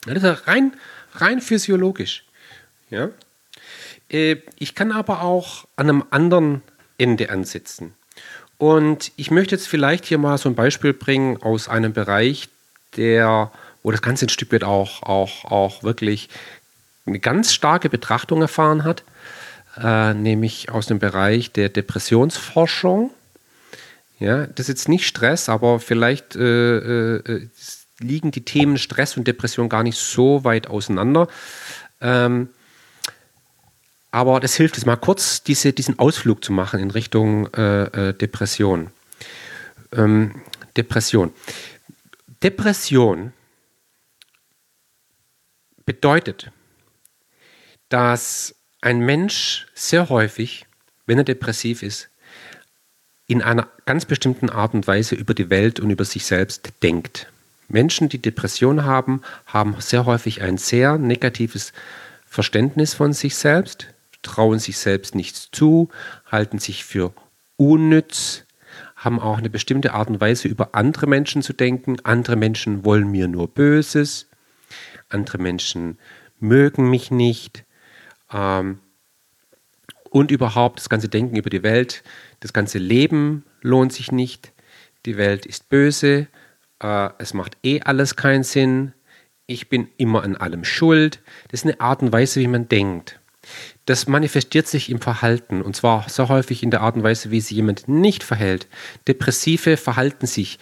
[0.05, 0.73] Das ist rein,
[1.13, 2.25] rein physiologisch.
[2.89, 3.09] Ja?
[4.09, 6.63] Äh, ich kann aber auch an einem anderen
[6.97, 7.93] Ende ansetzen.
[8.57, 12.49] Und ich möchte jetzt vielleicht hier mal so ein Beispiel bringen aus einem Bereich,
[12.97, 13.51] der,
[13.83, 16.29] wo das Ganze ein Stück weit auch, auch, auch wirklich
[17.05, 19.03] eine ganz starke Betrachtung erfahren hat,
[19.81, 23.11] äh, nämlich aus dem Bereich der Depressionsforschung.
[24.21, 27.49] Ja, das ist jetzt nicht Stress, aber vielleicht äh, äh,
[27.97, 31.27] liegen die Themen Stress und Depression gar nicht so weit auseinander.
[32.01, 32.49] Ähm,
[34.11, 38.13] aber das hilft es mal kurz, diese, diesen Ausflug zu machen in Richtung äh, äh,
[38.13, 38.91] Depression.
[39.91, 40.43] Ähm,
[40.77, 41.33] Depression.
[42.43, 43.33] Depression
[45.83, 46.51] bedeutet,
[47.89, 50.67] dass ein Mensch sehr häufig,
[51.07, 52.10] wenn er depressiv ist,
[53.31, 57.31] in einer ganz bestimmten Art und Weise über die Welt und über sich selbst denkt.
[57.69, 61.71] Menschen, die Depression haben, haben sehr häufig ein sehr negatives
[62.25, 63.87] Verständnis von sich selbst,
[64.21, 65.87] trauen sich selbst nichts zu,
[66.29, 67.13] halten sich für
[67.55, 68.43] unnütz,
[68.97, 71.99] haben auch eine bestimmte Art und Weise, über andere Menschen zu denken.
[72.03, 74.27] Andere Menschen wollen mir nur Böses,
[75.07, 75.97] andere Menschen
[76.41, 77.63] mögen mich nicht.
[78.29, 78.79] Ähm,
[80.09, 82.03] und überhaupt das ganze Denken über die Welt,
[82.41, 84.51] das ganze Leben lohnt sich nicht.
[85.05, 86.27] Die Welt ist böse,
[86.83, 88.93] äh, es macht eh alles keinen Sinn.
[89.47, 91.21] Ich bin immer an allem schuld.
[91.49, 93.21] Das ist eine Art und Weise, wie man denkt
[93.85, 97.41] das manifestiert sich im Verhalten und zwar sehr häufig in der Art und Weise, wie
[97.41, 98.67] sich jemand nicht verhält.
[99.07, 100.59] Depressive verhalten sich,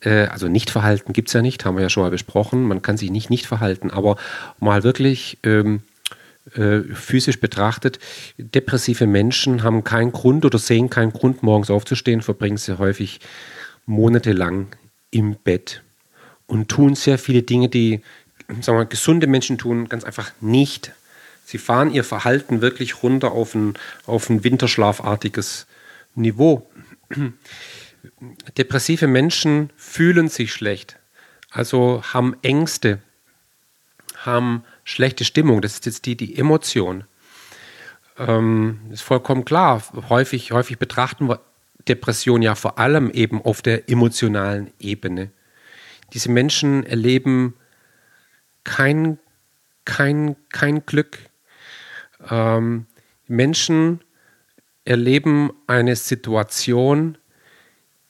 [0.00, 2.82] äh, also nicht verhalten gibt es ja nicht, haben wir ja schon mal besprochen, man
[2.82, 4.16] kann sich nicht nicht verhalten, aber
[4.58, 5.82] mal wirklich ähm,
[6.56, 7.98] äh, physisch betrachtet,
[8.38, 13.20] depressive Menschen haben keinen Grund oder sehen keinen Grund, morgens aufzustehen, verbringen sie häufig
[13.86, 14.68] monatelang
[15.10, 15.82] im Bett
[16.46, 18.02] und tun sehr viele Dinge, die
[18.60, 20.92] sagen wir, gesunde Menschen tun, ganz einfach nicht
[21.46, 25.68] Sie fahren ihr Verhalten wirklich runter auf ein, auf ein winterschlafartiges
[26.16, 26.68] Niveau.
[28.58, 30.98] Depressive Menschen fühlen sich schlecht,
[31.50, 32.98] also haben Ängste,
[34.16, 35.60] haben schlechte Stimmung.
[35.60, 37.04] Das ist jetzt die, die Emotion.
[38.16, 39.82] Ähm, ist vollkommen klar.
[40.08, 41.40] Häufig, häufig betrachten wir
[41.88, 45.30] Depression ja vor allem eben auf der emotionalen Ebene.
[46.14, 47.54] Diese Menschen erleben
[48.64, 49.18] kein,
[49.84, 51.18] kein, kein Glück,
[52.30, 52.86] ähm,
[53.26, 54.00] Menschen
[54.84, 57.18] erleben eine Situation,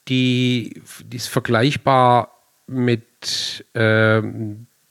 [0.09, 4.23] die, die ist vergleichbar mit äh,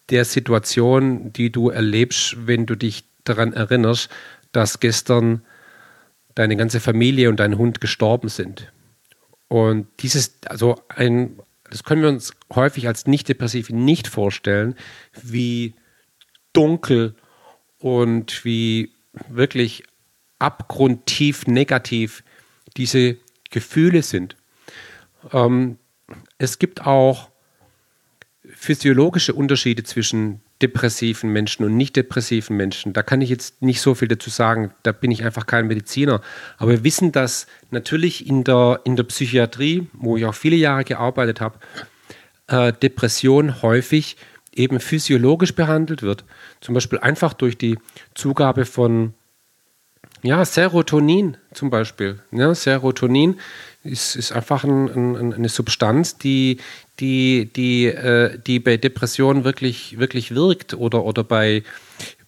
[0.09, 4.09] der Situation, die du erlebst, wenn du dich daran erinnerst,
[4.51, 5.43] dass gestern
[6.35, 8.71] deine ganze Familie und dein Hund gestorben sind.
[9.47, 11.39] Und dieses, also ein,
[11.69, 14.75] das können wir uns häufig als nicht depressiv nicht vorstellen,
[15.21, 15.75] wie
[16.53, 17.15] dunkel
[17.79, 18.91] und wie
[19.29, 19.83] wirklich
[20.39, 22.23] abgrundtief negativ
[22.77, 23.17] diese
[23.49, 24.35] Gefühle sind.
[25.31, 25.77] Ähm,
[26.37, 27.29] es gibt auch
[28.65, 32.93] physiologische Unterschiede zwischen depressiven Menschen und nicht depressiven Menschen.
[32.93, 36.21] Da kann ich jetzt nicht so viel dazu sagen, da bin ich einfach kein Mediziner.
[36.57, 40.83] Aber wir wissen, dass natürlich in der, in der Psychiatrie, wo ich auch viele Jahre
[40.83, 41.59] gearbeitet habe,
[42.47, 44.17] äh, Depression häufig
[44.53, 46.23] eben physiologisch behandelt wird.
[46.61, 47.77] Zum Beispiel einfach durch die
[48.15, 49.13] Zugabe von
[50.23, 52.19] ja, Serotonin zum Beispiel.
[52.31, 53.35] Ja, Serotonin
[53.85, 56.57] ist, ist einfach ein, ein, eine Substanz, die,
[56.99, 61.63] die, die, äh, die bei Depressionen wirklich, wirklich wirkt oder, oder bei,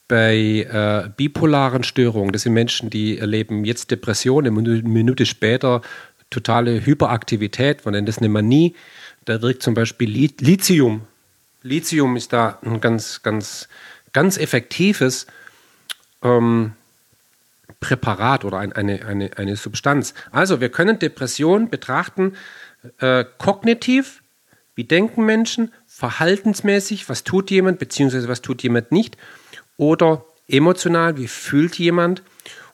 [0.07, 2.31] bei äh, bipolaren Störungen.
[2.31, 5.81] Das sind Menschen, die erleben jetzt Depressionen, eine Minute später
[6.29, 8.75] totale Hyperaktivität, man nennt das eine Manie.
[9.25, 11.01] Da wirkt zum Beispiel Lithium
[11.67, 13.67] Lithium ist da ein ganz, ganz,
[14.13, 15.27] ganz effektives
[16.23, 16.73] ähm,
[17.79, 20.13] Präparat oder ein, eine, eine, eine Substanz.
[20.31, 22.33] Also wir können Depression betrachten
[22.99, 24.23] äh, kognitiv,
[24.75, 29.17] wie denken Menschen, verhaltensmäßig, was tut jemand, beziehungsweise was tut jemand nicht,
[29.77, 32.23] oder emotional, wie fühlt jemand.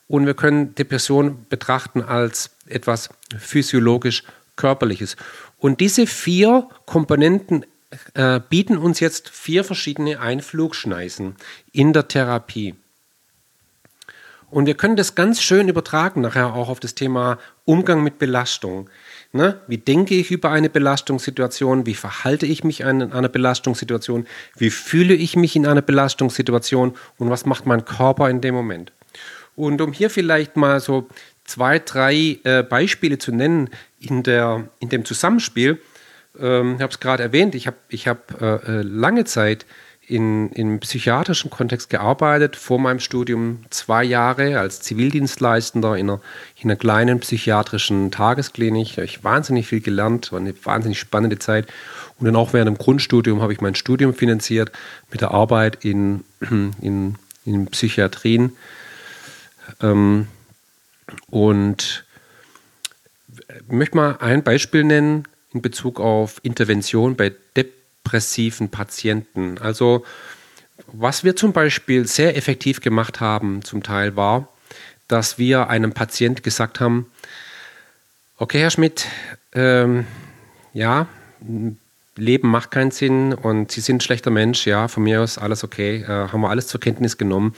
[0.07, 4.23] Und wir können Depression betrachten als etwas physiologisch
[4.55, 5.15] körperliches.
[5.57, 7.65] Und diese vier Komponenten
[8.13, 11.35] äh, bieten uns jetzt vier verschiedene Einflugschneisen
[11.71, 12.75] in der Therapie.
[14.53, 18.87] Und wir können das ganz schön übertragen nachher auch auf das Thema Umgang mit Belastung.
[19.31, 19.59] Ne?
[19.65, 21.87] Wie denke ich über eine Belastungssituation?
[21.87, 24.27] Wie verhalte ich mich in einer Belastungssituation?
[24.55, 26.93] Wie fühle ich mich in einer Belastungssituation?
[27.17, 28.91] Und was macht mein Körper in dem Moment?
[29.55, 31.07] Und um hier vielleicht mal so
[31.45, 35.81] zwei, drei äh, Beispiele zu nennen in, der, in dem Zusammenspiel,
[36.39, 39.65] ähm, ich habe es gerade erwähnt, ich habe ich hab, äh, äh lange Zeit
[40.13, 46.21] in, im psychiatrischen Kontext gearbeitet, vor meinem Studium zwei Jahre als Zivildienstleistender in einer,
[46.61, 48.99] in einer kleinen psychiatrischen Tagesklinik.
[48.99, 51.67] Ich habe wahnsinnig viel gelernt, war eine wahnsinnig spannende Zeit.
[52.19, 54.71] Und dann auch während dem Grundstudium habe ich mein Studium finanziert
[55.09, 56.23] mit der Arbeit in,
[56.81, 58.55] in, in Psychiatrien.
[59.81, 60.27] Ähm,
[61.31, 62.05] und
[63.47, 65.23] ich möchte mal ein Beispiel nennen
[65.55, 69.57] in Bezug auf Intervention bei Depressionen depressiven Patienten.
[69.59, 70.03] Also
[70.87, 74.49] was wir zum Beispiel sehr effektiv gemacht haben, zum Teil war,
[75.07, 77.07] dass wir einem Patient gesagt haben,
[78.37, 79.07] okay, Herr Schmidt,
[79.53, 80.05] ähm,
[80.73, 81.07] ja,
[82.15, 85.63] Leben macht keinen Sinn und Sie sind ein schlechter Mensch, ja, von mir aus alles
[85.63, 87.55] okay, äh, haben wir alles zur Kenntnis genommen.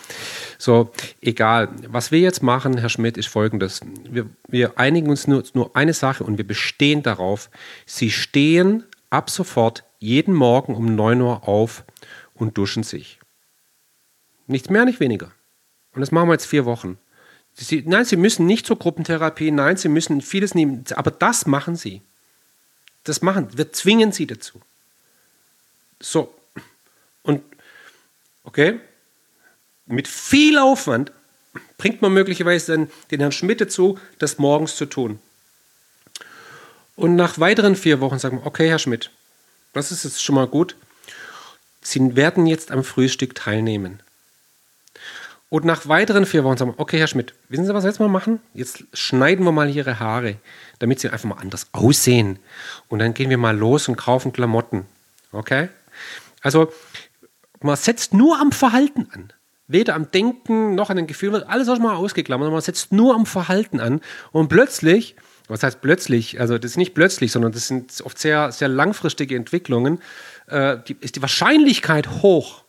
[0.57, 0.91] So,
[1.21, 1.69] egal.
[1.87, 3.81] Was wir jetzt machen, Herr Schmidt, ist folgendes.
[4.09, 7.49] Wir, wir einigen uns nur, nur eine Sache und wir bestehen darauf.
[7.85, 11.83] Sie stehen ab sofort jeden Morgen um 9 Uhr auf
[12.35, 13.19] und duschen sich.
[14.47, 15.31] Nichts mehr, nicht weniger.
[15.93, 16.97] Und das machen wir jetzt vier Wochen.
[17.53, 21.75] Sie, nein, Sie müssen nicht zur Gruppentherapie, nein, Sie müssen vieles nehmen, aber das machen
[21.75, 22.01] Sie.
[23.03, 24.61] Das machen, wir zwingen Sie dazu.
[25.99, 26.33] So.
[27.23, 27.41] Und,
[28.43, 28.79] okay,
[29.85, 31.11] mit viel Aufwand
[31.77, 35.19] bringt man möglicherweise dann den Herrn Schmidt dazu, das morgens zu tun.
[36.95, 39.11] Und nach weiteren vier Wochen sagen wir, okay, Herr Schmidt,
[39.75, 40.75] das ist jetzt schon mal gut.
[41.81, 44.01] Sie werden jetzt am Frühstück teilnehmen.
[45.49, 47.99] Und nach weiteren vier Wochen sagen wir, okay, Herr Schmidt, wissen Sie, was wir jetzt
[47.99, 48.39] mal machen?
[48.53, 50.37] Jetzt schneiden wir mal Ihre Haare,
[50.79, 52.39] damit sie einfach mal anders aussehen.
[52.89, 54.85] Und dann gehen wir mal los und kaufen Klamotten.
[55.31, 55.69] Okay?
[56.41, 56.71] Also,
[57.61, 59.31] man setzt nur am Verhalten an.
[59.67, 62.51] Weder am Denken noch an den Gefühlen, alles auch mal ausgeklammert.
[62.51, 64.01] Man setzt nur am Verhalten an.
[64.31, 65.15] Und plötzlich
[65.47, 66.39] was heißt plötzlich?
[66.39, 70.01] Also das ist nicht plötzlich, sondern das sind oft sehr, sehr langfristige Entwicklungen.
[70.47, 72.63] Äh, die, ist die Wahrscheinlichkeit hoch,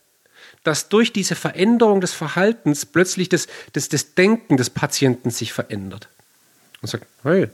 [0.63, 6.09] dass durch diese Veränderung des Verhaltens plötzlich das, das, das Denken des Patienten sich verändert.
[6.83, 7.49] Und sagt, hey,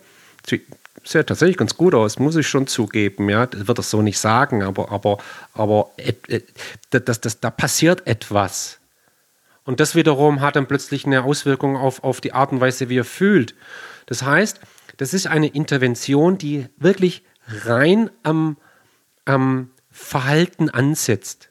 [0.46, 0.64] sieht
[1.04, 3.28] ja tatsächlich ganz gut aus, muss ich schon zugeben.
[3.28, 5.18] Ja, das wird er so nicht sagen, aber, aber,
[5.52, 6.40] aber äh, äh,
[6.90, 8.78] das, das, da passiert etwas.
[9.64, 12.98] Und das wiederum hat dann plötzlich eine Auswirkung auf, auf die Art und Weise, wie
[12.98, 13.54] er fühlt.
[14.06, 14.58] Das heißt,
[14.96, 18.56] das ist eine Intervention, die wirklich rein am,
[19.24, 21.50] am Verhalten ansetzt.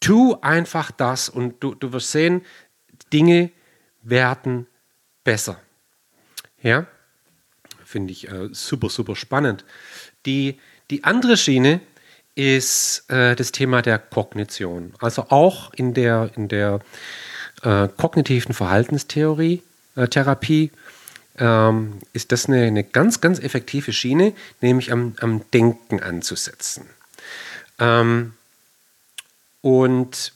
[0.00, 2.42] Tu einfach das und du, du wirst sehen,
[3.12, 3.50] Dinge
[4.02, 4.66] werden
[5.24, 5.60] besser.
[6.62, 6.86] Ja,
[7.84, 9.64] finde ich äh, super, super spannend.
[10.26, 10.58] Die,
[10.90, 11.80] die andere Schiene
[12.34, 14.92] ist äh, das Thema der Kognition.
[15.00, 16.80] Also auch in der, in der
[17.62, 19.62] äh, kognitiven Verhaltenstheorie,
[19.96, 20.70] äh, Therapie,
[21.38, 26.86] ähm, ist das eine, eine, ganz, ganz effektive Schiene, nämlich am, am Denken anzusetzen.
[27.78, 28.32] Ähm,
[29.60, 30.32] und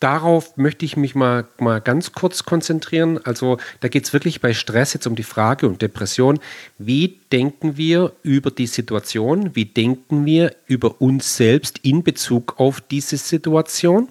[0.00, 3.18] darauf möchte ich mich mal, mal ganz kurz konzentrieren.
[3.24, 6.40] Also da geht es wirklich bei Stress jetzt um die Frage und Depression,
[6.78, 12.80] wie denken wir über die Situation, wie denken wir über uns selbst in Bezug auf
[12.80, 14.08] diese Situation,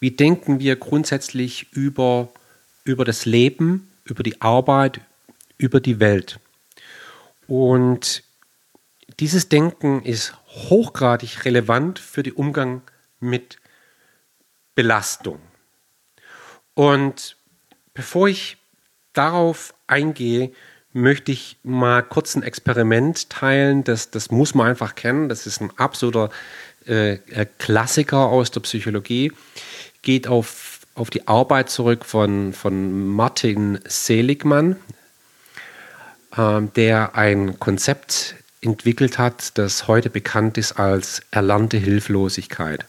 [0.00, 2.28] wie denken wir grundsätzlich über,
[2.84, 5.00] über das Leben, über die Arbeit,
[5.58, 6.40] über die Welt.
[7.46, 8.22] Und
[9.20, 12.82] dieses Denken ist hochgradig relevant für den Umgang
[13.20, 13.58] mit
[14.74, 15.38] Belastung.
[16.74, 17.36] Und
[17.94, 18.56] bevor ich
[19.12, 20.52] darauf eingehe,
[20.92, 23.84] möchte ich mal kurz ein Experiment teilen.
[23.84, 25.28] Das, das muss man einfach kennen.
[25.28, 26.30] Das ist ein absoluter
[26.86, 27.18] äh,
[27.58, 29.32] Klassiker aus der Psychologie.
[30.02, 34.76] Geht auf auf die Arbeit zurück von, von Martin Seligmann,
[36.36, 42.84] äh, der ein Konzept entwickelt hat, das heute bekannt ist als erlernte Hilflosigkeit.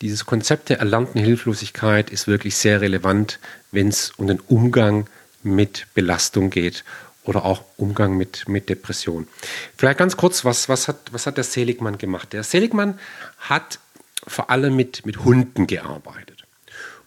[0.00, 3.38] Dieses Konzept der erlernten Hilflosigkeit ist wirklich sehr relevant,
[3.72, 5.08] wenn es um den Umgang
[5.42, 6.84] mit Belastung geht
[7.24, 9.26] oder auch Umgang mit, mit Depression.
[9.76, 12.32] Vielleicht ganz kurz, was, was, hat, was hat der Seligmann gemacht?
[12.32, 12.98] Der Seligmann
[13.38, 13.78] hat
[14.26, 16.33] vor allem mit, mit Hunden gearbeitet.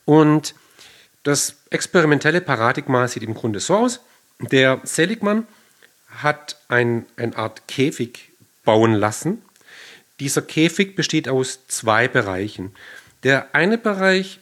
[0.07, 0.55] Und
[1.23, 3.99] das experimentelle Paradigma sieht im Grunde so aus.
[4.39, 5.45] Der Seligmann
[6.07, 8.29] hat ein, eine Art Käfig
[8.63, 9.41] bauen lassen.
[10.21, 12.71] Dieser Käfig besteht aus zwei Bereichen.
[13.23, 14.39] Der eine Bereich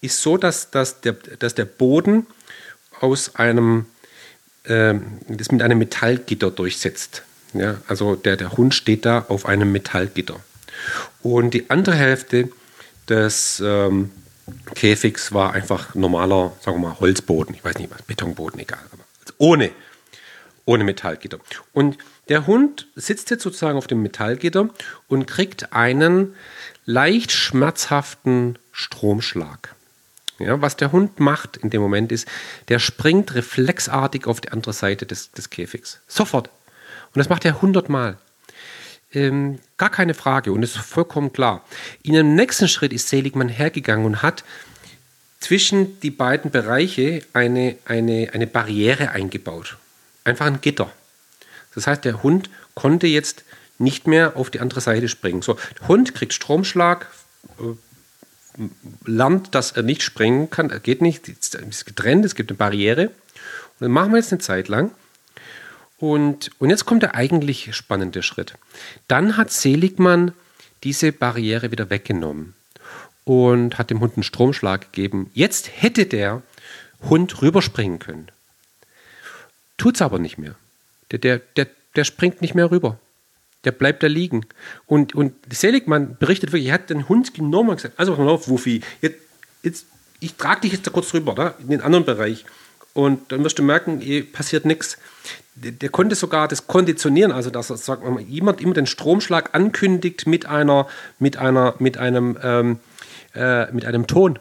[0.00, 2.28] ist so, dass, dass, der, dass der Boden
[3.00, 3.86] aus einem
[4.62, 4.94] äh,
[5.26, 7.24] das mit einem Metallgitter durchsetzt.
[7.54, 10.38] Ja, also der, der Hund steht da auf einem Metallgitter.
[11.24, 12.50] Und die andere Hälfte
[13.08, 14.12] des ähm,
[14.74, 17.54] Käfigs war einfach normaler, sagen wir mal, Holzboden.
[17.54, 18.80] Ich weiß nicht was, Betonboden, egal.
[18.92, 19.70] Aber also ohne,
[20.64, 21.38] ohne Metallgitter.
[21.72, 24.68] Und der Hund sitzt jetzt sozusagen auf dem Metallgitter
[25.08, 26.34] und kriegt einen
[26.84, 29.74] leicht schmerzhaften Stromschlag.
[30.38, 32.26] Ja, was der Hund macht in dem Moment ist,
[32.68, 36.00] der springt reflexartig auf die andere Seite des, des Käfigs.
[36.08, 36.48] Sofort.
[37.14, 38.18] Und das macht er hundertmal.
[39.14, 41.64] Ähm, gar keine Frage und ist vollkommen klar.
[42.02, 44.44] In dem nächsten Schritt ist Seligmann hergegangen und hat
[45.40, 49.76] zwischen die beiden Bereiche eine, eine, eine Barriere eingebaut.
[50.24, 50.90] Einfach ein Gitter.
[51.74, 53.44] Das heißt, der Hund konnte jetzt
[53.78, 55.42] nicht mehr auf die andere Seite springen.
[55.42, 57.08] So, der Hund kriegt Stromschlag,
[57.58, 57.74] äh,
[59.04, 63.06] lernt, dass er nicht springen kann, er geht nicht, ist getrennt, es gibt eine Barriere.
[63.06, 64.92] Und dann machen wir jetzt eine Zeit lang.
[66.02, 68.54] Und, und jetzt kommt der eigentlich spannende Schritt.
[69.06, 70.32] Dann hat Seligmann
[70.82, 72.54] diese Barriere wieder weggenommen
[73.22, 75.30] und hat dem Hund einen Stromschlag gegeben.
[75.32, 76.42] Jetzt hätte der
[77.08, 78.32] Hund rüberspringen können.
[79.76, 80.56] Tut es aber nicht mehr.
[81.12, 82.98] Der, der, der, der springt nicht mehr rüber.
[83.62, 84.44] Der bleibt da liegen.
[84.86, 88.80] Und, und Seligmann berichtet wirklich, er hat den Hund genommen und gesagt, also auf, Wuffi,
[89.02, 89.18] jetzt,
[89.62, 89.86] jetzt,
[90.18, 92.44] ich trage dich jetzt da kurz rüber, da, in den anderen Bereich.
[92.94, 94.98] Und dann wirst du merken, eh, passiert nichts.
[95.54, 100.46] Der, konnte sogar das konditionieren, also dass sagt man, jemand immer den Stromschlag ankündigt mit
[100.46, 100.86] einer,
[101.18, 102.80] mit einer, mit einem, ähm,
[103.34, 104.38] äh, mit einem Ton.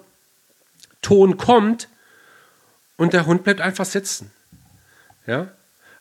[1.02, 1.90] Ton kommt
[2.98, 4.32] und der Hund bleibt einfach sitzen.
[5.28, 5.50] Ja?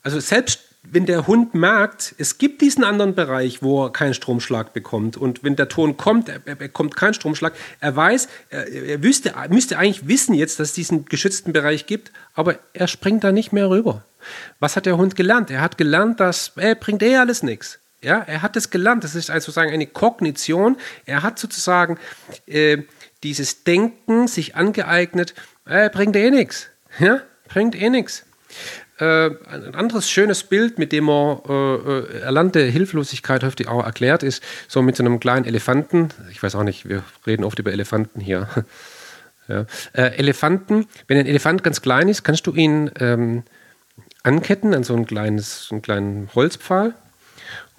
[0.02, 4.72] Also selbst wenn der Hund merkt, es gibt diesen anderen Bereich, wo er keinen Stromschlag
[4.72, 9.02] bekommt und wenn der Ton kommt, er, er bekommt keinen Stromschlag, er weiß, er, er
[9.02, 13.32] wüsste, müsste eigentlich wissen jetzt, dass es diesen geschützten Bereich gibt, aber er springt da
[13.32, 14.04] nicht mehr rüber.
[14.58, 15.50] Was hat der Hund gelernt?
[15.50, 17.78] Er hat gelernt, dass er bringt eh alles nichts.
[18.02, 19.04] Ja, er hat es gelernt.
[19.04, 20.76] Das ist also sozusagen eine Kognition.
[21.04, 21.98] Er hat sozusagen
[22.46, 22.78] äh,
[23.22, 25.34] dieses Denken sich angeeignet.
[25.66, 26.68] Er bringt eh nichts.
[26.98, 28.24] Ja, bringt eh nichts.
[29.00, 34.22] Äh, ein anderes schönes Bild, mit dem er äh, äh, erlernte Hilflosigkeit häufig auch erklärt,
[34.22, 36.10] ist so mit so einem kleinen Elefanten.
[36.30, 38.48] Ich weiß auch nicht, wir reden oft über Elefanten hier.
[39.48, 39.64] ja.
[39.94, 43.44] äh, Elefanten, wenn ein Elefant ganz klein ist, kannst du ihn ähm,
[44.22, 46.94] anketten an so ein kleines, einen kleinen Holzpfahl.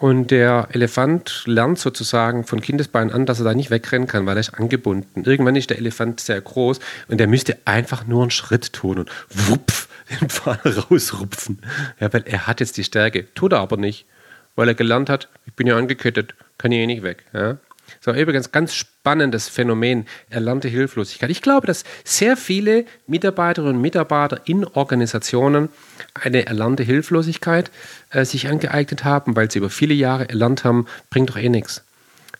[0.02, 4.36] Und der Elefant lernt sozusagen von Kindesbeinen an, dass er da nicht wegrennen kann, weil
[4.36, 5.24] er ist angebunden.
[5.26, 9.12] Irgendwann ist der Elefant sehr groß und der müsste einfach nur einen Schritt tun und
[9.30, 11.62] wupf, den Pfahl rausrupfen.
[11.99, 13.32] Ja, weil er hat jetzt die Stärke.
[13.36, 14.08] Tut er aber nicht,
[14.56, 17.24] weil er gelernt hat, ich bin ja angekettet, kann ich eh nicht weg.
[17.32, 17.58] Ja?
[17.99, 21.32] So, übrigens ganz spannendes Phänomen, erlernte Hilflosigkeit.
[21.32, 25.70] Ich glaube, dass sehr viele Mitarbeiterinnen und Mitarbeiter in Organisationen
[26.14, 27.72] eine erlernte Hilflosigkeit
[28.12, 31.84] äh, sich angeeignet haben, weil sie über viele Jahre erlernt haben, bringt doch eh nichts.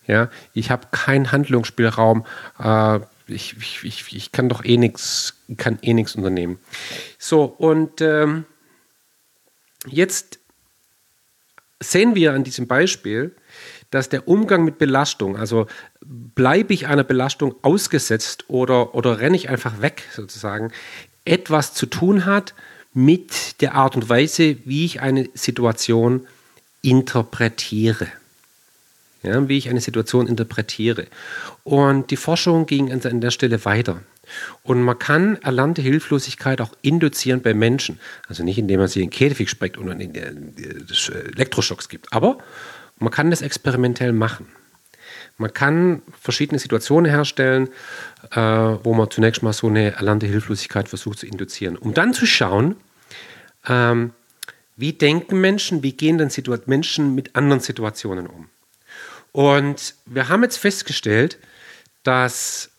[0.06, 2.24] Ja, ich habe keinen Handlungsspielraum.
[2.60, 6.60] Äh, ich, ich, ich, ich kann doch eh nichts, kann eh nichts unternehmen.
[7.18, 8.44] So, und ähm,
[9.88, 10.38] jetzt
[11.80, 13.34] sehen wir an diesem Beispiel,
[13.92, 15.68] dass der Umgang mit Belastung, also
[16.00, 20.72] bleibe ich einer Belastung ausgesetzt oder, oder renne ich einfach weg sozusagen,
[21.24, 22.54] etwas zu tun hat
[22.92, 26.26] mit der Art und Weise, wie ich eine Situation
[26.82, 28.08] interpretiere
[29.22, 31.06] ja, wie ich eine Situation interpretiere.
[31.64, 34.02] Und die Forschung ging an der Stelle weiter.
[34.62, 38.00] Und man kann erlernte Hilflosigkeit auch induzieren bei Menschen.
[38.28, 42.38] Also nicht, indem man sie in Käfig spreckt und Elektroschocks gibt, aber
[43.02, 44.46] man kann das experimentell machen.
[45.38, 47.68] Man kann verschiedene Situationen herstellen,
[48.30, 52.26] äh, wo man zunächst mal so eine erlernte Hilflosigkeit versucht zu induzieren, um dann zu
[52.26, 52.76] schauen,
[53.66, 54.12] ähm,
[54.76, 56.30] wie denken Menschen, wie gehen denn
[56.66, 58.48] Menschen mit anderen Situationen um.
[59.32, 61.38] Und wir haben jetzt festgestellt,
[62.02, 62.70] dass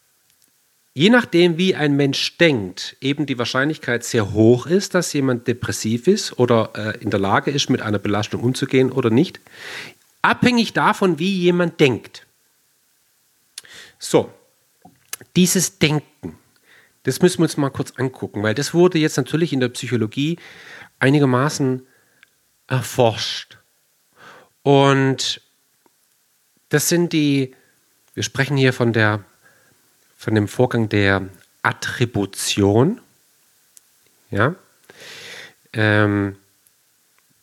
[0.94, 6.08] je nachdem, wie ein Mensch denkt, eben die Wahrscheinlichkeit sehr hoch ist, dass jemand depressiv
[6.08, 9.40] ist oder äh, in der Lage ist, mit einer Belastung umzugehen oder nicht.
[10.24, 12.26] Abhängig davon, wie jemand denkt.
[14.00, 14.34] So,
[15.36, 16.40] dieses Denken,
[17.04, 20.40] das müssen wir uns mal kurz angucken, weil das wurde jetzt natürlich in der Psychologie
[21.00, 21.86] einigermaßen
[22.68, 23.58] erforscht.
[24.62, 25.42] Und
[26.70, 27.54] das sind die,
[28.14, 29.26] wir sprechen hier von, der,
[30.16, 31.28] von dem Vorgang der
[31.64, 33.02] Attribution.
[34.32, 34.56] Ja?
[35.74, 36.38] Ähm,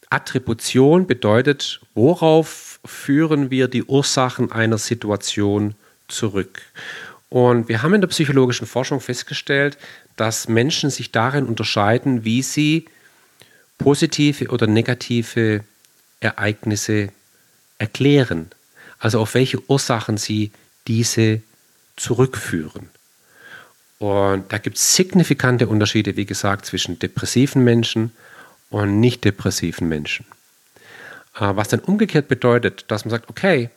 [0.08, 5.74] Attribution bedeutet, worauf führen wir die Ursachen einer Situation
[6.08, 6.62] zurück?
[7.28, 9.78] Und wir haben in der psychologischen Forschung festgestellt,
[10.16, 12.86] dass Menschen sich darin unterscheiden, wie sie
[13.78, 15.64] positive oder negative
[16.20, 17.10] Ereignisse
[17.78, 18.50] erklären.
[18.98, 20.50] Also auf welche Ursachen sie
[20.86, 21.40] diese
[21.96, 22.90] zurückführen.
[23.98, 28.12] Und da gibt es signifikante Unterschiede, wie gesagt, zwischen depressiven Menschen
[28.70, 30.24] und nicht depressiven Menschen.
[31.40, 33.70] Äh, was dann umgekehrt bedeutet, dass man sagt, okay,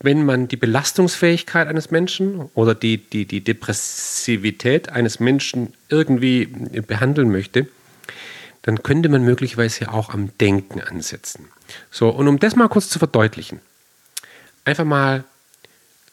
[0.00, 6.46] wenn man die Belastungsfähigkeit eines Menschen oder die, die, die Depressivität eines Menschen irgendwie
[6.86, 7.66] behandeln möchte,
[8.60, 11.48] dann könnte man möglicherweise auch am Denken ansetzen.
[11.90, 13.60] So, und um das mal kurz zu verdeutlichen,
[14.64, 15.24] einfach mal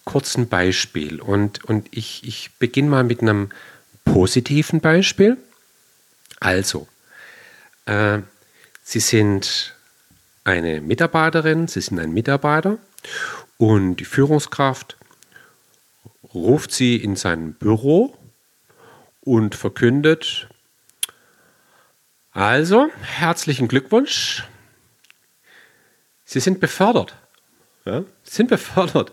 [0.05, 1.19] kurz ein Beispiel.
[1.19, 3.49] Und, und ich, ich beginne mal mit einem
[4.05, 5.37] positiven Beispiel.
[6.39, 6.87] Also,
[7.85, 8.19] äh,
[8.85, 9.72] Sie sind
[10.43, 12.77] eine Mitarbeiterin, Sie sind ein Mitarbeiter
[13.57, 14.97] und die Führungskraft
[16.33, 18.17] ruft Sie in sein Büro
[19.21, 20.47] und verkündet,
[22.33, 24.43] also, herzlichen Glückwunsch.
[26.25, 27.15] Sie sind befördert.
[27.85, 29.11] Ja, sind befördert.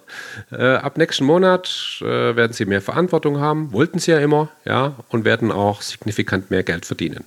[0.50, 4.94] Äh, ab nächsten Monat äh, werden Sie mehr Verantwortung haben, wollten Sie ja immer, ja,
[5.10, 7.26] und werden auch signifikant mehr Geld verdienen.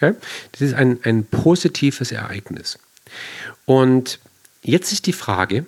[0.00, 0.16] Okay?
[0.52, 2.78] Das ist ein, ein positives Ereignis.
[3.66, 4.18] Und
[4.62, 5.66] jetzt ist die Frage,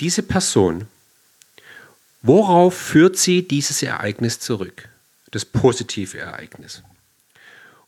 [0.00, 0.86] diese Person,
[2.22, 4.88] worauf führt sie dieses Ereignis zurück?
[5.30, 6.82] Das positive Ereignis.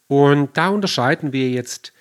[0.08, 1.92] Und da unterscheiden wir jetzt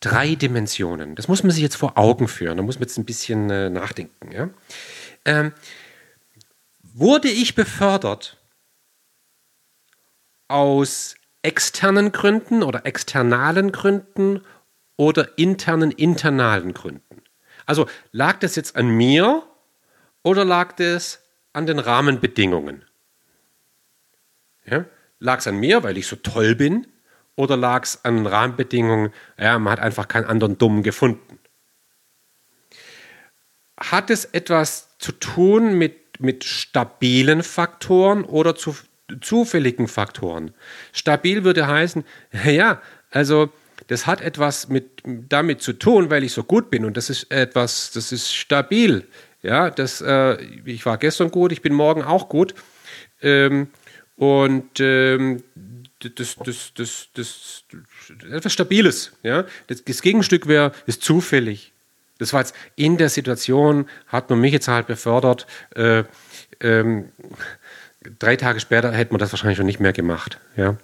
[0.00, 1.14] drei Dimensionen.
[1.14, 2.56] Das muss man sich jetzt vor Augen führen.
[2.56, 4.32] Da muss man jetzt ein bisschen äh, nachdenken.
[4.32, 4.50] Ja?
[5.24, 5.52] Ähm,
[6.82, 8.38] wurde ich befördert
[10.48, 14.42] aus externen Gründen oder externalen Gründen
[14.96, 17.22] oder internen, internalen Gründen?
[17.66, 19.42] Also lag das jetzt an mir
[20.22, 21.22] oder lag das
[21.52, 22.84] an den Rahmenbedingungen?
[24.66, 24.84] Ja?
[25.18, 26.86] Lag es an mir, weil ich so toll bin?
[27.36, 29.12] Oder lag es an Rahmenbedingungen?
[29.38, 31.38] Ja, man hat einfach keinen anderen Dummen gefunden.
[33.78, 38.76] Hat es etwas zu tun mit, mit stabilen Faktoren oder zu,
[39.20, 40.52] zufälligen Faktoren?
[40.92, 42.04] Stabil würde heißen,
[42.44, 42.80] ja,
[43.10, 43.50] also
[43.86, 47.30] das hat etwas mit, damit zu tun, weil ich so gut bin und das ist
[47.32, 49.06] etwas, das ist stabil.
[49.42, 52.54] Ja, das, äh, ich war gestern gut, ich bin morgen auch gut.
[53.22, 53.68] Ähm,
[54.16, 55.42] und ähm,
[55.98, 57.64] das, das, das, das,
[58.30, 59.12] etwas Stabiles.
[59.22, 59.44] Ja?
[59.66, 61.72] Das, das Gegenstück wäre, ist zufällig.
[62.18, 65.46] Das war jetzt in der Situation, hat man mich jetzt halt befördert.
[65.74, 66.04] Äh,
[66.60, 67.10] ähm,
[68.18, 70.38] drei Tage später hätte man das wahrscheinlich schon nicht mehr gemacht.
[70.56, 70.76] Ja?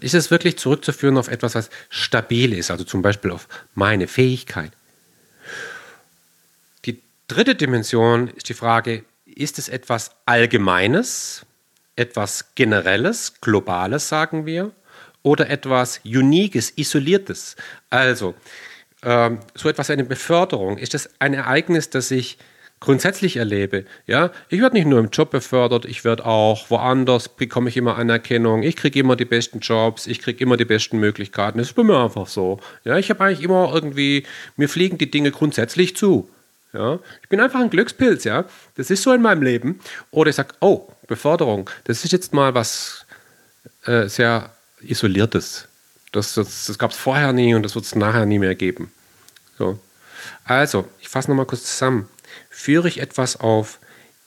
[0.00, 4.72] Ist es wirklich zurückzuführen auf etwas, was stabil ist, also zum Beispiel auf meine Fähigkeit.
[6.84, 11.44] Die dritte Dimension ist die Frage, ist es etwas Allgemeines,
[11.96, 14.72] etwas Generelles, Globales, sagen wir,
[15.22, 17.56] oder etwas Uniques, Isoliertes.
[17.90, 18.34] Also,
[19.02, 20.78] ähm, so etwas wie eine Beförderung.
[20.78, 22.38] Ist das ein Ereignis, das ich
[22.80, 23.84] grundsätzlich erlebe?
[24.06, 27.96] Ja, ich werde nicht nur im Job befördert, ich werde auch woanders, bekomme ich immer
[27.96, 31.58] Anerkennung, ich kriege immer die besten Jobs, ich kriege immer die besten Möglichkeiten.
[31.58, 32.60] Das ist bei mir einfach so.
[32.84, 34.24] Ja, ich habe eigentlich immer irgendwie,
[34.56, 36.28] mir fliegen die Dinge grundsätzlich zu.
[36.72, 38.44] Ja, ich bin einfach ein Glückspilz, ja.
[38.76, 39.80] Das ist so in meinem Leben.
[40.10, 43.06] Oder ich sage, oh, Beförderung, das ist jetzt mal was
[43.84, 44.50] äh, sehr
[44.82, 45.66] Isoliertes.
[46.12, 48.92] Das, das, das gab es vorher nie und das wird es nachher nie mehr geben.
[49.58, 49.78] So.
[50.44, 52.08] Also, ich fasse nochmal kurz zusammen.
[52.58, 53.78] Führe ich etwas auf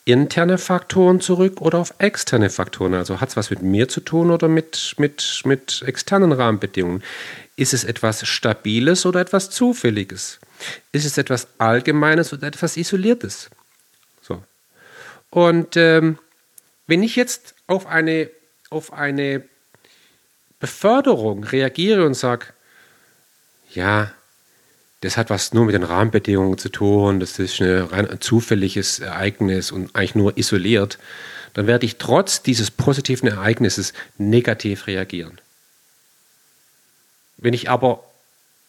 [0.06, 2.94] interne Faktoren zurück oder auf externe Faktoren?
[2.94, 7.04] Also hat es was mit mir zu tun oder mit, mit, mit externen Rahmenbedingungen?
[7.58, 10.40] Ist es etwas Stabiles oder etwas Zufälliges?
[10.94, 13.50] Ist es etwas Allgemeines oder etwas Isoliertes?
[14.22, 14.42] So.
[15.30, 16.18] Und ähm,
[16.88, 18.30] wenn ich jetzt auf eine,
[18.70, 19.44] auf eine
[20.62, 22.46] Beförderung reagiere und sage,
[23.74, 24.14] ja,
[25.02, 29.72] das hat was nur mit den Rahmenbedingungen zu tun, das ist ein rein zufälliges Ereignis
[29.72, 30.98] und eigentlich nur isoliert,
[31.54, 35.40] dann werde ich trotz dieses positiven Ereignisses negativ reagieren.
[37.38, 38.04] Wenn ich aber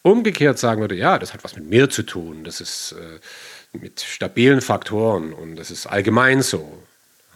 [0.01, 4.01] umgekehrt sagen würde, ja, das hat was mit mir zu tun, das ist äh, mit
[4.01, 6.83] stabilen Faktoren und das ist allgemein so,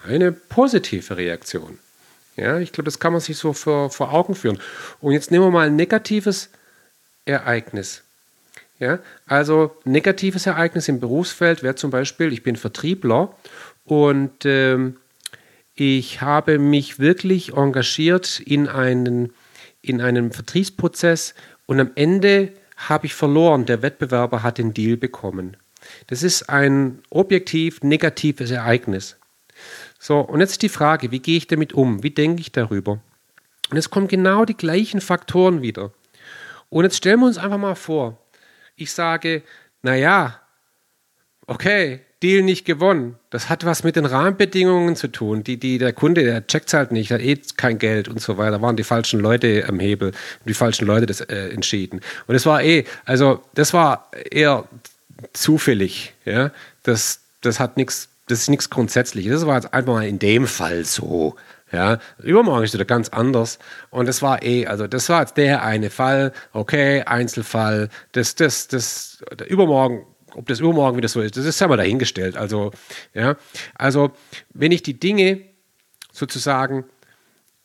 [0.05, 1.79] eine positive Reaktion.
[2.35, 4.59] Ja, ich glaube, das kann man sich so vor, vor Augen führen.
[5.01, 6.49] Und jetzt nehmen wir mal ein negatives
[7.25, 8.03] Ereignis.
[8.79, 13.35] Ja, also negatives Ereignis im Berufsfeld wäre zum Beispiel, ich bin Vertriebler
[13.85, 14.97] und ähm,
[15.73, 19.33] ich habe mich wirklich engagiert in einen,
[19.81, 21.33] in einen Vertriebsprozess
[21.65, 23.65] und am Ende habe ich verloren.
[23.65, 25.57] Der Wettbewerber hat den Deal bekommen.
[26.07, 29.17] Das ist ein objektiv negatives Ereignis.
[29.99, 32.03] So, und jetzt die Frage, wie gehe ich damit um?
[32.03, 32.99] Wie denke ich darüber?
[33.69, 35.91] Und es kommen genau die gleichen Faktoren wieder.
[36.69, 38.17] Und jetzt stellen wir uns einfach mal vor,
[38.77, 39.43] ich sage,
[39.81, 40.39] naja,
[41.47, 43.15] okay, Deal nicht gewonnen.
[43.29, 45.43] Das hat was mit den Rahmenbedingungen zu tun.
[45.43, 48.51] Die, die, der Kunde, der checkt halt nicht, hat eh kein Geld und so weiter.
[48.51, 50.13] Da waren die falschen Leute am Hebel,
[50.45, 52.01] die falschen Leute das äh, entschieden.
[52.25, 54.67] Und es war eh, also das war eher
[55.33, 56.15] zufällig.
[56.25, 56.51] Ja,
[56.81, 59.33] das, das hat nichts, das ist nichts Grundsätzliches.
[59.33, 61.35] Das war jetzt einfach mal in dem Fall so.
[61.71, 63.59] Ja, übermorgen ist wieder ganz anders.
[63.89, 68.67] Und das war eh, also das war jetzt der eine Fall, okay, Einzelfall, das, das,
[68.67, 70.05] das, übermorgen
[70.35, 72.37] ob das übermorgen wieder so ist, das ist ja mal dahingestellt.
[72.37, 72.71] Also,
[73.13, 73.37] ja,
[73.75, 74.11] also
[74.53, 75.41] wenn ich die Dinge
[76.11, 76.85] sozusagen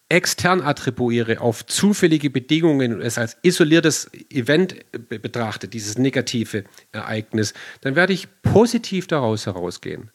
[0.08, 4.76] extern attribuiere auf zufällige Bedingungen und es als isoliertes Event
[5.08, 10.10] betrachte, dieses negative Ereignis, dann werde ich positiv daraus herausgehen.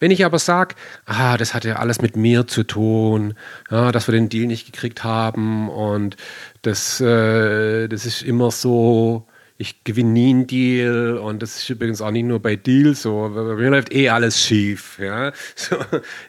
[0.00, 0.74] Wenn ich aber sage,
[1.06, 3.34] ah, das hat ja alles mit mir zu tun,
[3.70, 6.16] ja, dass wir den Deal nicht gekriegt haben und
[6.62, 9.26] das, äh, das ist immer so,
[9.62, 13.30] ich gewinne nie einen Deal und das ist übrigens auch nicht nur bei Deals so.
[13.32, 14.98] Bei mir läuft eh alles schief.
[14.98, 15.76] Ja, so,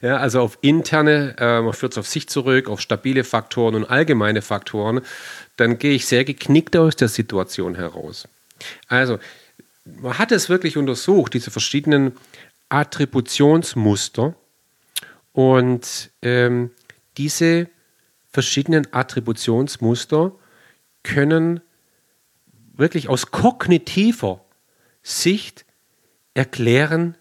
[0.02, 3.86] ja also auf interne, äh, man führt es auf sich zurück, auf stabile Faktoren und
[3.86, 5.02] allgemeine Faktoren,
[5.58, 8.28] dann gehe ich sehr geknickt aus der Situation heraus.
[8.88, 9.20] Also,
[9.86, 12.14] man hat es wirklich untersucht, diese verschiedenen
[12.74, 14.36] Attributionsmuster
[15.32, 16.72] und ähm,
[17.18, 17.70] diese
[18.32, 20.32] verschiedenen Attributionsmuster
[21.04, 21.62] können
[22.74, 24.44] wirklich aus kognitiver
[25.04, 25.66] Sicht
[26.34, 27.16] erklären,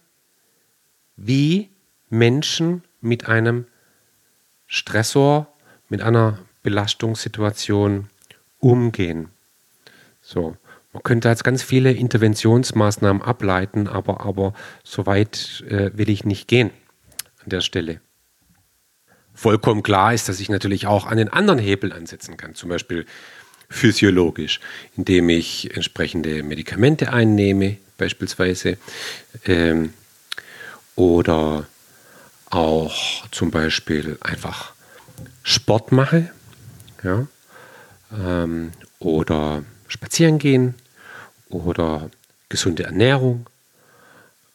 [1.15, 1.69] wie
[2.09, 3.67] Menschen mit einem
[4.65, 5.53] Stressor,
[5.87, 8.09] mit einer Belastungssituation
[8.57, 9.29] umgehen.
[10.19, 10.57] So,
[10.93, 16.47] man könnte jetzt ganz viele Interventionsmaßnahmen ableiten, aber, aber so weit äh, will ich nicht
[16.47, 16.69] gehen
[17.43, 17.99] an der Stelle.
[19.33, 23.07] Vollkommen klar ist, dass ich natürlich auch an den anderen Hebeln ansetzen kann, zum Beispiel
[23.69, 24.59] physiologisch,
[24.95, 28.77] indem ich entsprechende Medikamente einnehme, beispielsweise,
[29.45, 29.93] ähm,
[30.95, 31.65] oder
[32.51, 34.73] auch zum Beispiel einfach
[35.41, 36.29] Sport mache,
[37.03, 37.27] ja,
[38.15, 40.75] ähm, oder spazieren gehen
[41.53, 42.09] oder
[42.49, 43.47] gesunde Ernährung.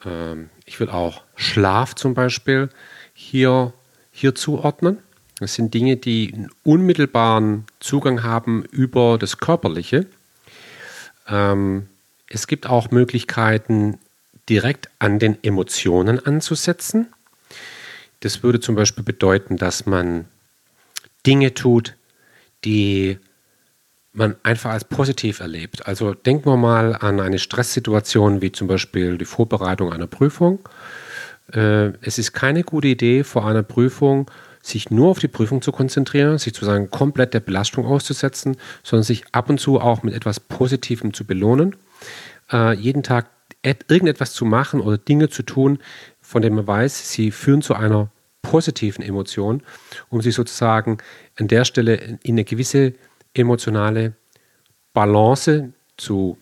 [0.05, 2.69] Ähm, ich will auch Schlaf zum Beispiel
[3.15, 3.73] hier,
[4.13, 4.99] hier zuordnen.
[5.39, 10.07] Das sind Dinge, die einen unmittelbaren Zugang haben über das Körperliche.
[11.29, 11.89] Ähm,
[12.29, 13.99] es gibt auch Möglichkeiten,
[14.49, 17.09] direkt an den Emotionen anzusetzen.
[18.21, 20.25] Das würde zum Beispiel bedeuten, dass man
[21.27, 21.95] Dinge tut,
[22.65, 23.19] die
[24.13, 25.87] man einfach als positiv erlebt.
[25.87, 30.61] Also denken wir mal an eine Stresssituation wie zum Beispiel die Vorbereitung einer Prüfung.
[31.53, 34.31] Äh, es ist keine gute Idee, vor einer Prüfung
[34.61, 39.25] sich nur auf die Prüfung zu konzentrieren, sich sozusagen komplett der Belastung auszusetzen, sondern sich
[39.33, 41.77] ab und zu auch mit etwas Positivem zu belohnen.
[42.51, 43.27] Äh, jeden Tag
[43.63, 45.79] irgendetwas zu machen oder Dinge zu tun,
[46.21, 48.11] von denen man weiß, sie führen zu einer
[48.43, 49.63] positiven Emotion,
[50.09, 50.99] um sich sozusagen
[51.39, 52.95] an der Stelle in eine gewisse
[53.39, 54.15] emotionale
[54.93, 56.39] Balance zu,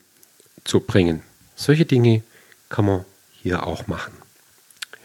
[0.65, 1.23] zu bringen.
[1.55, 2.23] Solche Dinge
[2.69, 3.05] kann man
[3.43, 4.13] hier auch machen.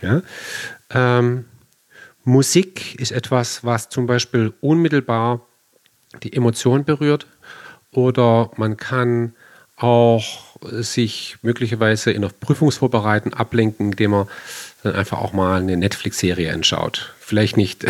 [0.01, 0.21] Ja?
[0.89, 1.45] Ähm,
[2.23, 5.41] Musik ist etwas, was zum Beispiel unmittelbar
[6.23, 7.27] die Emotion berührt
[7.91, 9.33] oder man kann
[9.77, 14.27] auch sich möglicherweise in der Prüfungsvorbereitung ablenken, indem man
[14.83, 17.13] dann einfach auch mal eine Netflix-Serie anschaut.
[17.19, 17.85] Vielleicht nicht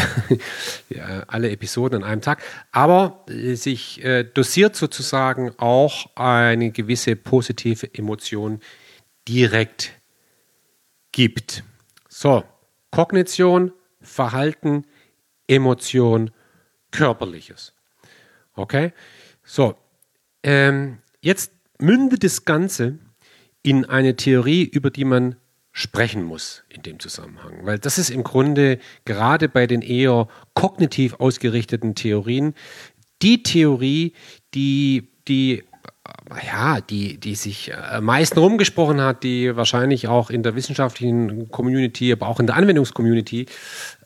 [1.27, 8.59] alle Episoden an einem Tag, aber sich äh, dosiert sozusagen auch eine gewisse positive Emotion
[9.27, 9.93] direkt
[11.11, 11.63] gibt.
[12.09, 12.43] So,
[12.91, 13.71] Kognition,
[14.01, 14.85] Verhalten,
[15.47, 16.31] Emotion,
[16.91, 17.73] Körperliches.
[18.53, 18.93] Okay?
[19.43, 19.75] So,
[20.43, 22.99] ähm, jetzt mündet das Ganze
[23.63, 25.35] in eine Theorie, über die man
[25.71, 27.65] sprechen muss in dem Zusammenhang.
[27.65, 32.53] Weil das ist im Grunde gerade bei den eher kognitiv ausgerichteten Theorien
[33.21, 34.13] die Theorie,
[34.53, 35.63] die, die
[36.45, 42.11] ja, die, die sich am meisten rumgesprochen hat, die wahrscheinlich auch in der wissenschaftlichen Community,
[42.11, 43.47] aber auch in der Anwendungscommunity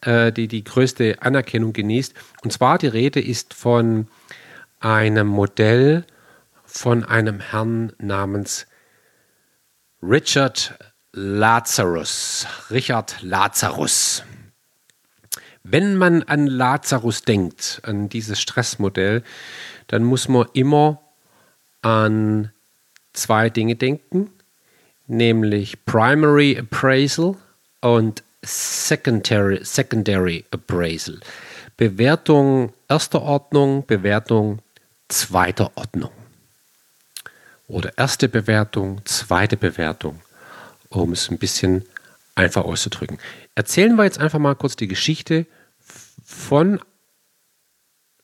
[0.02, 2.14] äh, die die größte Anerkennung genießt.
[2.44, 4.08] Und zwar die Rede ist von
[4.80, 6.06] einem Modell
[6.66, 8.68] von einem Herrn namens
[10.02, 10.78] Richard
[11.18, 12.46] Lazarus.
[12.70, 14.22] Richard Lazarus.
[15.64, 19.24] Wenn man an Lazarus denkt, an dieses Stressmodell,
[19.88, 21.00] dann muss man immer
[21.82, 22.52] an
[23.14, 24.30] zwei Dinge denken,
[25.08, 27.38] nämlich Primary Appraisal
[27.80, 31.22] und Secondary, Secondary Appraisal.
[31.78, 34.60] Bewertung erster Ordnung, Bewertung
[35.08, 36.12] zweiter Ordnung.
[37.70, 40.20] Oder erste Bewertung, zweite Bewertung,
[41.04, 41.86] um es ein bisschen
[42.36, 43.18] einfach auszudrücken.
[43.56, 45.46] Erzählen wir jetzt einfach mal kurz die Geschichte
[46.24, 46.80] von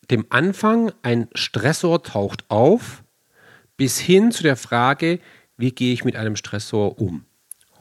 [0.10, 3.04] dem Anfang, ein Stressor taucht auf,
[3.78, 5.20] bis hin zu der Frage,
[5.58, 7.26] wie gehe ich mit einem Stressor um.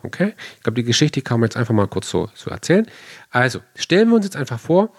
[0.03, 0.35] Okay?
[0.57, 2.87] Ich glaube, die Geschichte kann man jetzt einfach mal kurz so, so erzählen.
[3.31, 4.95] Also, stellen wir uns jetzt einfach vor,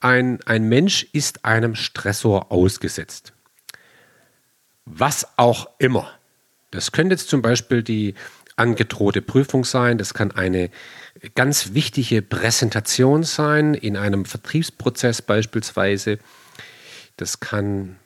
[0.00, 3.32] ein, ein Mensch ist einem Stressor ausgesetzt.
[4.84, 6.10] Was auch immer.
[6.72, 8.14] Das könnte jetzt zum Beispiel die
[8.62, 10.70] angedrohte Prüfung sein, das kann eine
[11.34, 16.18] ganz wichtige Präsentation sein, in einem Vertriebsprozess beispielsweise.
[17.16, 17.96] Das kann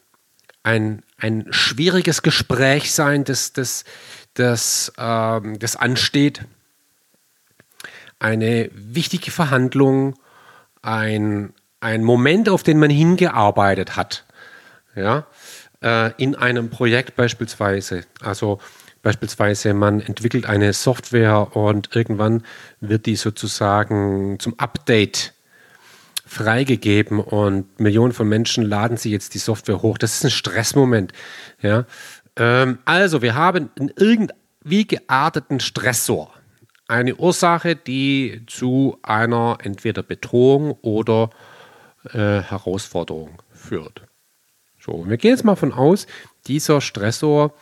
[0.62, 3.84] ein, ein schwieriges Gespräch sein, das, das,
[4.34, 6.40] das, ähm, das ansteht.
[8.18, 10.14] Eine wichtige Verhandlung,
[10.80, 14.24] ein, ein Moment, auf den man hingearbeitet hat.
[14.94, 15.26] Ja,
[15.82, 18.04] äh, in einem Projekt beispielsweise.
[18.22, 18.58] Also
[19.06, 22.42] beispielsweise man entwickelt eine Software und irgendwann
[22.80, 25.32] wird die sozusagen zum Update
[26.26, 29.96] freigegeben und Millionen von Menschen laden sich jetzt die Software hoch.
[29.96, 31.12] Das ist ein Stressmoment.
[31.62, 31.84] Ja?
[32.34, 36.34] Ähm, also, wir haben einen irgendwie gearteten Stressor.
[36.88, 41.30] Eine Ursache, die zu einer entweder Bedrohung oder
[42.12, 44.02] äh, Herausforderung führt.
[44.80, 46.08] So, wir gehen jetzt mal von aus,
[46.48, 47.54] dieser Stressor,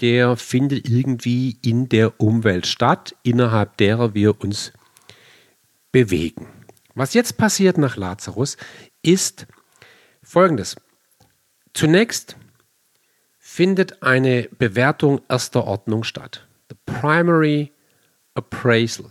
[0.00, 4.72] der findet irgendwie in der Umwelt statt, innerhalb derer wir uns
[5.92, 6.48] bewegen.
[6.94, 8.56] Was jetzt passiert nach Lazarus
[9.02, 9.46] ist
[10.22, 10.76] folgendes.
[11.74, 12.36] Zunächst
[13.38, 16.46] findet eine Bewertung erster Ordnung statt.
[16.68, 17.72] The Primary
[18.34, 19.10] Appraisal.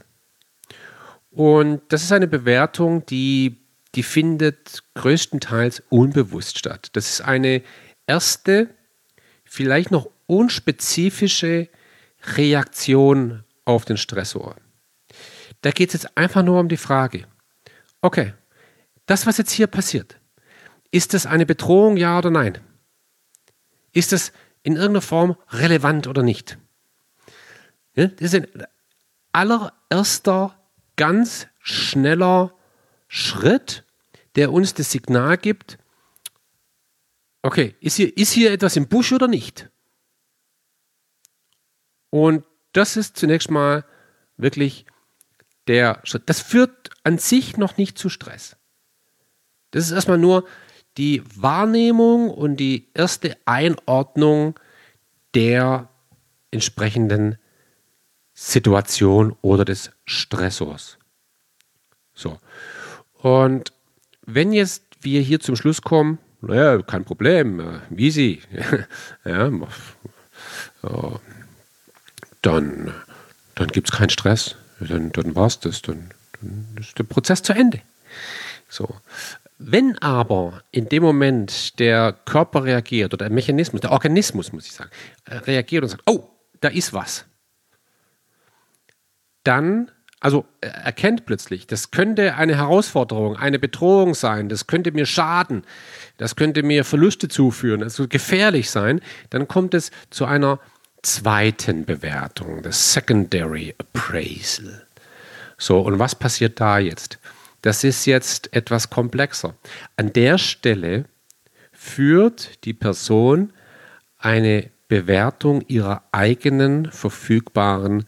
[1.32, 3.58] Und das ist eine Bewertung, die,
[3.96, 6.90] die findet größtenteils unbewusst statt.
[6.94, 7.62] Das ist eine
[8.08, 8.70] erste,
[9.44, 11.70] vielleicht noch unspezifische
[12.36, 14.56] Reaktion auf den Stressor.
[15.62, 17.26] Da geht es jetzt einfach nur um die Frage,
[18.02, 18.34] Okay,
[19.08, 20.18] das, was jetzt hier passiert,
[20.92, 22.60] ist das eine Bedrohung, ja oder nein?
[23.92, 24.32] Ist das
[24.64, 26.58] in irgendeiner Form relevant oder nicht?
[27.96, 28.48] Das ist ein
[29.34, 30.56] allererster,
[30.96, 32.54] ganz schneller
[33.08, 33.84] Schritt,
[34.36, 35.78] der uns das Signal gibt,
[37.42, 39.70] okay, ist hier, ist hier etwas im Busch oder nicht?
[42.10, 42.44] Und
[42.74, 43.86] das ist zunächst mal
[44.38, 44.86] wirklich
[45.68, 46.24] der Schritt.
[46.28, 48.56] Das führt an sich noch nicht zu Stress.
[49.72, 50.46] Das ist erstmal nur
[50.98, 54.60] die Wahrnehmung und die erste Einordnung
[55.36, 55.90] der
[56.52, 57.38] entsprechenden
[58.34, 60.98] Situation oder des Stressors.
[62.14, 62.40] So.
[63.22, 63.72] Und
[64.26, 68.42] wenn jetzt wir hier zum Schluss kommen, naja, kein Problem, äh, sie,
[69.26, 69.52] ja,
[72.42, 72.94] dann,
[73.56, 77.42] dann gibt es keinen Stress dann, dann war es das, dann, dann ist der Prozess
[77.44, 77.82] zu Ende.
[78.70, 78.96] So.
[79.58, 84.72] Wenn aber in dem Moment der Körper reagiert oder der Mechanismus, der Organismus, muss ich
[84.72, 84.90] sagen,
[85.26, 86.30] äh, reagiert und sagt, oh,
[86.62, 87.26] da ist was,
[89.44, 95.64] dann, also erkennt plötzlich, das könnte eine Herausforderung, eine Bedrohung sein, das könnte mir schaden,
[96.18, 100.60] das könnte mir Verluste zuführen, also gefährlich sein, dann kommt es zu einer
[101.02, 104.86] zweiten Bewertung, das Secondary Appraisal.
[105.58, 107.20] So, und was passiert da jetzt?
[107.62, 109.54] Das ist jetzt etwas komplexer.
[109.98, 111.06] An der Stelle
[111.74, 113.52] führt die Person
[114.18, 118.06] eine Bewertung ihrer eigenen verfügbaren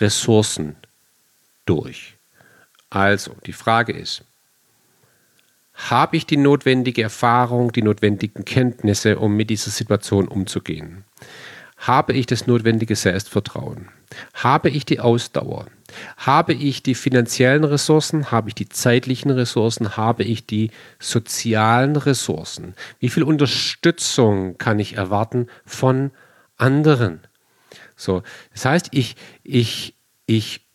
[0.00, 0.76] Ressourcen
[1.66, 2.14] durch.
[2.90, 4.24] Also, die Frage ist,
[5.74, 11.04] habe ich die notwendige Erfahrung, die notwendigen Kenntnisse, um mit dieser Situation umzugehen?
[11.86, 13.90] Habe ich das notwendige Selbstvertrauen?
[14.32, 15.66] Habe ich die Ausdauer?
[16.16, 18.30] Habe ich die finanziellen Ressourcen?
[18.30, 19.96] Habe ich die zeitlichen Ressourcen?
[19.98, 22.74] Habe ich die sozialen Ressourcen?
[23.00, 26.10] Wie viel Unterstützung kann ich erwarten von
[26.56, 27.20] anderen?
[27.96, 28.22] So,
[28.54, 30.66] das heißt, ich, ich, ich,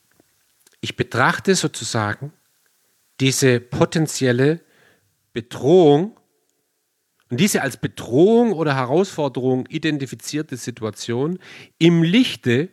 [0.80, 2.32] ich betrachte sozusagen
[3.18, 4.60] diese potenzielle
[5.32, 6.19] Bedrohung
[7.30, 11.38] und diese als Bedrohung oder Herausforderung identifizierte Situation
[11.78, 12.68] im Lichte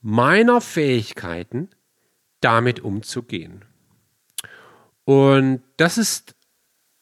[0.00, 1.70] meiner Fähigkeiten
[2.40, 3.64] damit umzugehen.
[5.04, 6.34] Und das ist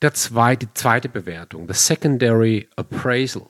[0.02, 3.48] der zweite, die zweite Bewertung, das Secondary Appraisal.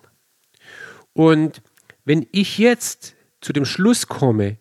[1.12, 1.62] Und
[2.04, 4.58] wenn ich jetzt zu dem Schluss komme,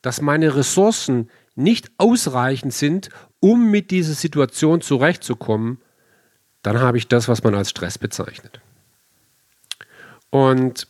[0.00, 3.10] dass meine Ressourcen nicht ausreichend sind,
[3.40, 5.82] um mit dieser Situation zurechtzukommen,
[6.62, 8.60] dann habe ich das, was man als Stress bezeichnet.
[10.30, 10.86] Und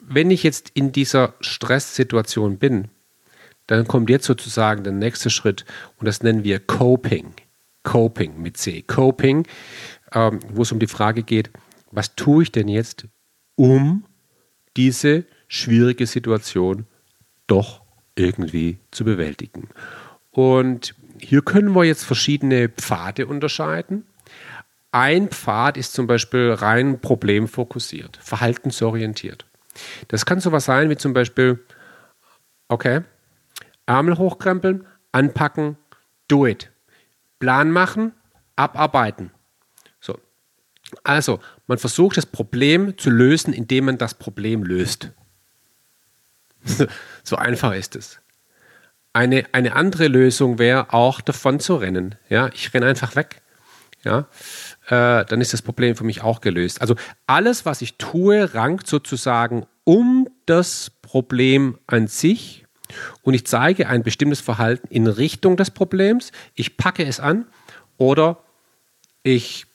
[0.00, 2.88] wenn ich jetzt in dieser Stresssituation bin,
[3.66, 5.64] dann kommt jetzt sozusagen der nächste Schritt
[5.98, 7.34] und das nennen wir Coping.
[7.84, 8.82] Coping mit C.
[8.82, 9.46] Coping,
[10.12, 11.50] ähm, wo es um die Frage geht,
[11.90, 13.06] was tue ich denn jetzt,
[13.56, 14.04] um
[14.76, 16.86] diese schwierige Situation
[17.46, 17.82] doch
[18.14, 19.68] irgendwie zu bewältigen.
[20.30, 24.04] Und hier können wir jetzt verschiedene Pfade unterscheiden.
[24.92, 29.46] Ein Pfad ist zum Beispiel rein problemfokussiert, verhaltensorientiert.
[30.08, 31.64] Das kann sowas sein wie zum Beispiel,
[32.68, 33.00] okay,
[33.86, 35.78] Ärmel hochkrempeln, anpacken,
[36.28, 36.70] do it.
[37.38, 38.12] Plan machen,
[38.54, 39.30] abarbeiten.
[39.98, 40.18] So.
[41.04, 45.10] Also, man versucht das Problem zu lösen, indem man das Problem löst.
[47.24, 48.20] so einfach ist es.
[49.14, 52.14] Eine, eine andere Lösung wäre auch davon zu rennen.
[52.28, 53.41] Ja, ich renne einfach weg.
[54.04, 54.26] Ja,
[54.88, 56.80] äh, dann ist das Problem für mich auch gelöst.
[56.80, 56.96] Also
[57.26, 62.62] alles, was ich tue, rankt sozusagen um das Problem an sich
[63.22, 66.32] und ich zeige ein bestimmtes Verhalten in Richtung des Problems.
[66.54, 67.46] Ich packe es an
[67.96, 68.38] oder
[69.22, 69.66] ich,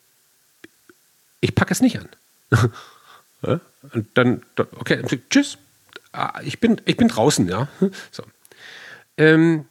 [1.40, 2.10] ich packe es nicht an.
[3.94, 4.44] und dann,
[4.80, 5.58] okay, tschüss,
[6.12, 7.68] ah, ich bin, ich bin draußen, ja.
[8.12, 8.24] So.
[9.18, 9.66] Ähm,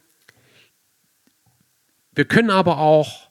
[2.13, 3.26] wir können aber auch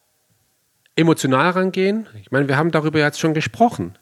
[0.96, 2.08] emotional rangehen.
[2.20, 3.96] Ich meine, wir haben darüber jetzt schon gesprochen.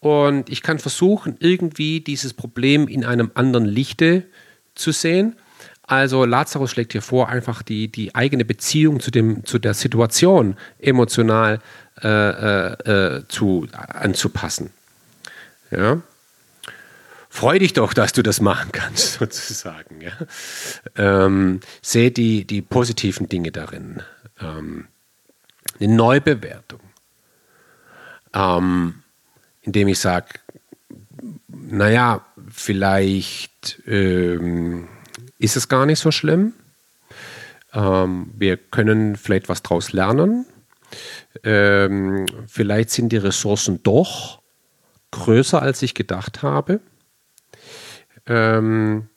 [0.00, 4.24] Und ich kann versuchen, irgendwie dieses Problem in einem anderen Lichte
[4.74, 5.36] zu sehen.
[5.82, 10.56] Also Lazarus schlägt hier vor, einfach die, die eigene Beziehung zu, dem, zu der Situation
[10.78, 11.60] emotional
[12.02, 14.70] äh, äh, äh zu, anzupassen.
[15.70, 16.00] Ja?
[17.30, 20.00] freu dich doch, dass du das machen kannst, sozusagen.
[20.02, 20.12] Ja?
[20.96, 24.02] Ähm, sehe die, die positiven Dinge darin.
[24.40, 24.88] Ähm,
[25.80, 26.80] eine Neubewertung.
[28.32, 29.02] Ähm,
[29.62, 30.28] indem ich sage,
[31.48, 34.88] naja, vielleicht ähm,
[35.38, 36.54] ist es gar nicht so schlimm.
[37.72, 40.46] Ähm, wir können vielleicht was daraus lernen.
[41.44, 44.42] Ähm, vielleicht sind die Ressourcen doch
[45.12, 46.80] größer, als ich gedacht habe.
[48.26, 49.08] Ähm,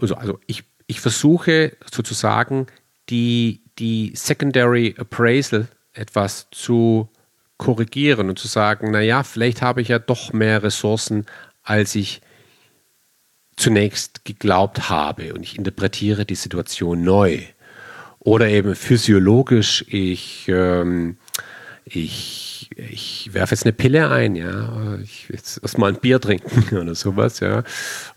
[0.00, 2.66] also, also ich, ich versuche sozusagen
[3.08, 7.08] die, die Secondary Appraisal etwas zu
[7.56, 11.26] korrigieren und zu sagen, naja, vielleicht habe ich ja doch mehr Ressourcen,
[11.62, 12.20] als ich
[13.56, 17.40] zunächst geglaubt habe und ich interpretiere die Situation neu.
[18.18, 21.18] Oder eben physiologisch, ich, ähm,
[21.84, 26.76] ich ich werfe jetzt eine Pille ein, ja, ich will jetzt erstmal ein Bier trinken
[26.78, 27.64] oder sowas, ja.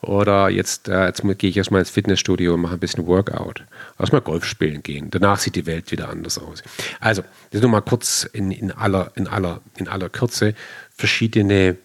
[0.01, 3.63] Oder jetzt, äh, jetzt gehe ich erstmal ins Fitnessstudio und mache ein bisschen Workout.
[3.99, 5.09] Erstmal Golf spielen gehen.
[5.09, 6.63] Danach sieht die Welt wieder anders aus.
[6.99, 10.53] Also, das nur mal kurz in, in, aller, in, aller, in aller Kürze
[10.95, 11.77] verschiedene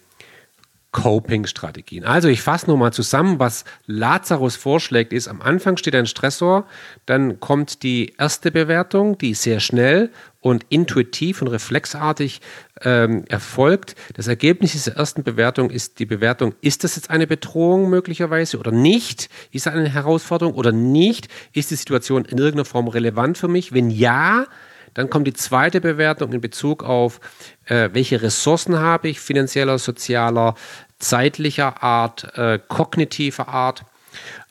[0.93, 2.05] Coping-Strategien.
[2.05, 6.65] Also ich fasse nochmal zusammen, was Lazarus vorschlägt, ist, am Anfang steht ein Stressor,
[7.05, 10.11] dann kommt die erste Bewertung, die sehr schnell
[10.43, 12.41] und intuitiv und reflexartig
[12.81, 13.95] ähm, erfolgt.
[14.13, 18.71] Das Ergebnis dieser ersten Bewertung ist die Bewertung, ist das jetzt eine Bedrohung möglicherweise oder
[18.71, 19.29] nicht?
[19.51, 21.29] Ist das eine Herausforderung oder nicht?
[21.53, 23.71] Ist die Situation in irgendeiner Form relevant für mich?
[23.71, 24.45] Wenn ja,
[24.93, 27.21] dann kommt die zweite Bewertung in Bezug auf,
[27.65, 30.55] äh, welche Ressourcen habe ich, finanzieller, sozialer,
[30.99, 33.85] zeitlicher Art, äh, kognitiver Art.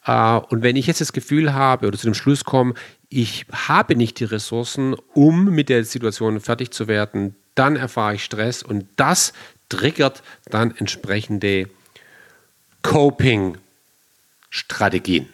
[0.07, 2.73] Äh, und wenn ich jetzt das Gefühl habe oder zu dem Schluss komme,
[3.13, 8.25] ich habe nicht die Ressourcen, um mit der Situation fertig zu werden, dann erfahre ich
[8.25, 9.35] Stress und das
[9.69, 11.69] triggert dann entsprechende
[12.83, 15.29] Coping-Strategien.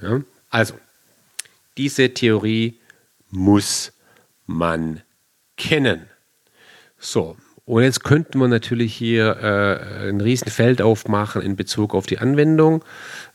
[0.00, 0.78] Ja, also,
[1.76, 2.78] diese Theorie
[3.30, 3.90] muss
[4.46, 5.02] man
[5.56, 6.08] kennen.
[6.98, 7.36] So,
[7.70, 12.82] und jetzt könnten wir natürlich hier äh, ein Riesenfeld aufmachen in Bezug auf die Anwendung.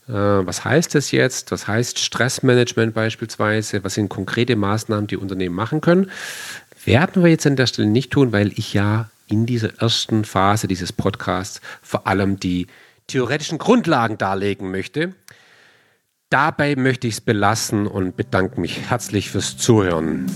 [0.08, 1.52] Äh, was heißt das jetzt?
[1.52, 3.82] Was heißt Stressmanagement beispielsweise?
[3.82, 6.10] Was sind konkrete Maßnahmen, die Unternehmen machen können?
[6.84, 10.68] Werden wir jetzt an der Stelle nicht tun, weil ich ja in dieser ersten Phase
[10.68, 12.66] dieses Podcasts vor allem die
[13.06, 15.14] theoretischen Grundlagen darlegen möchte.
[16.28, 20.26] Dabei möchte ich es belassen und bedanke mich herzlich fürs Zuhören.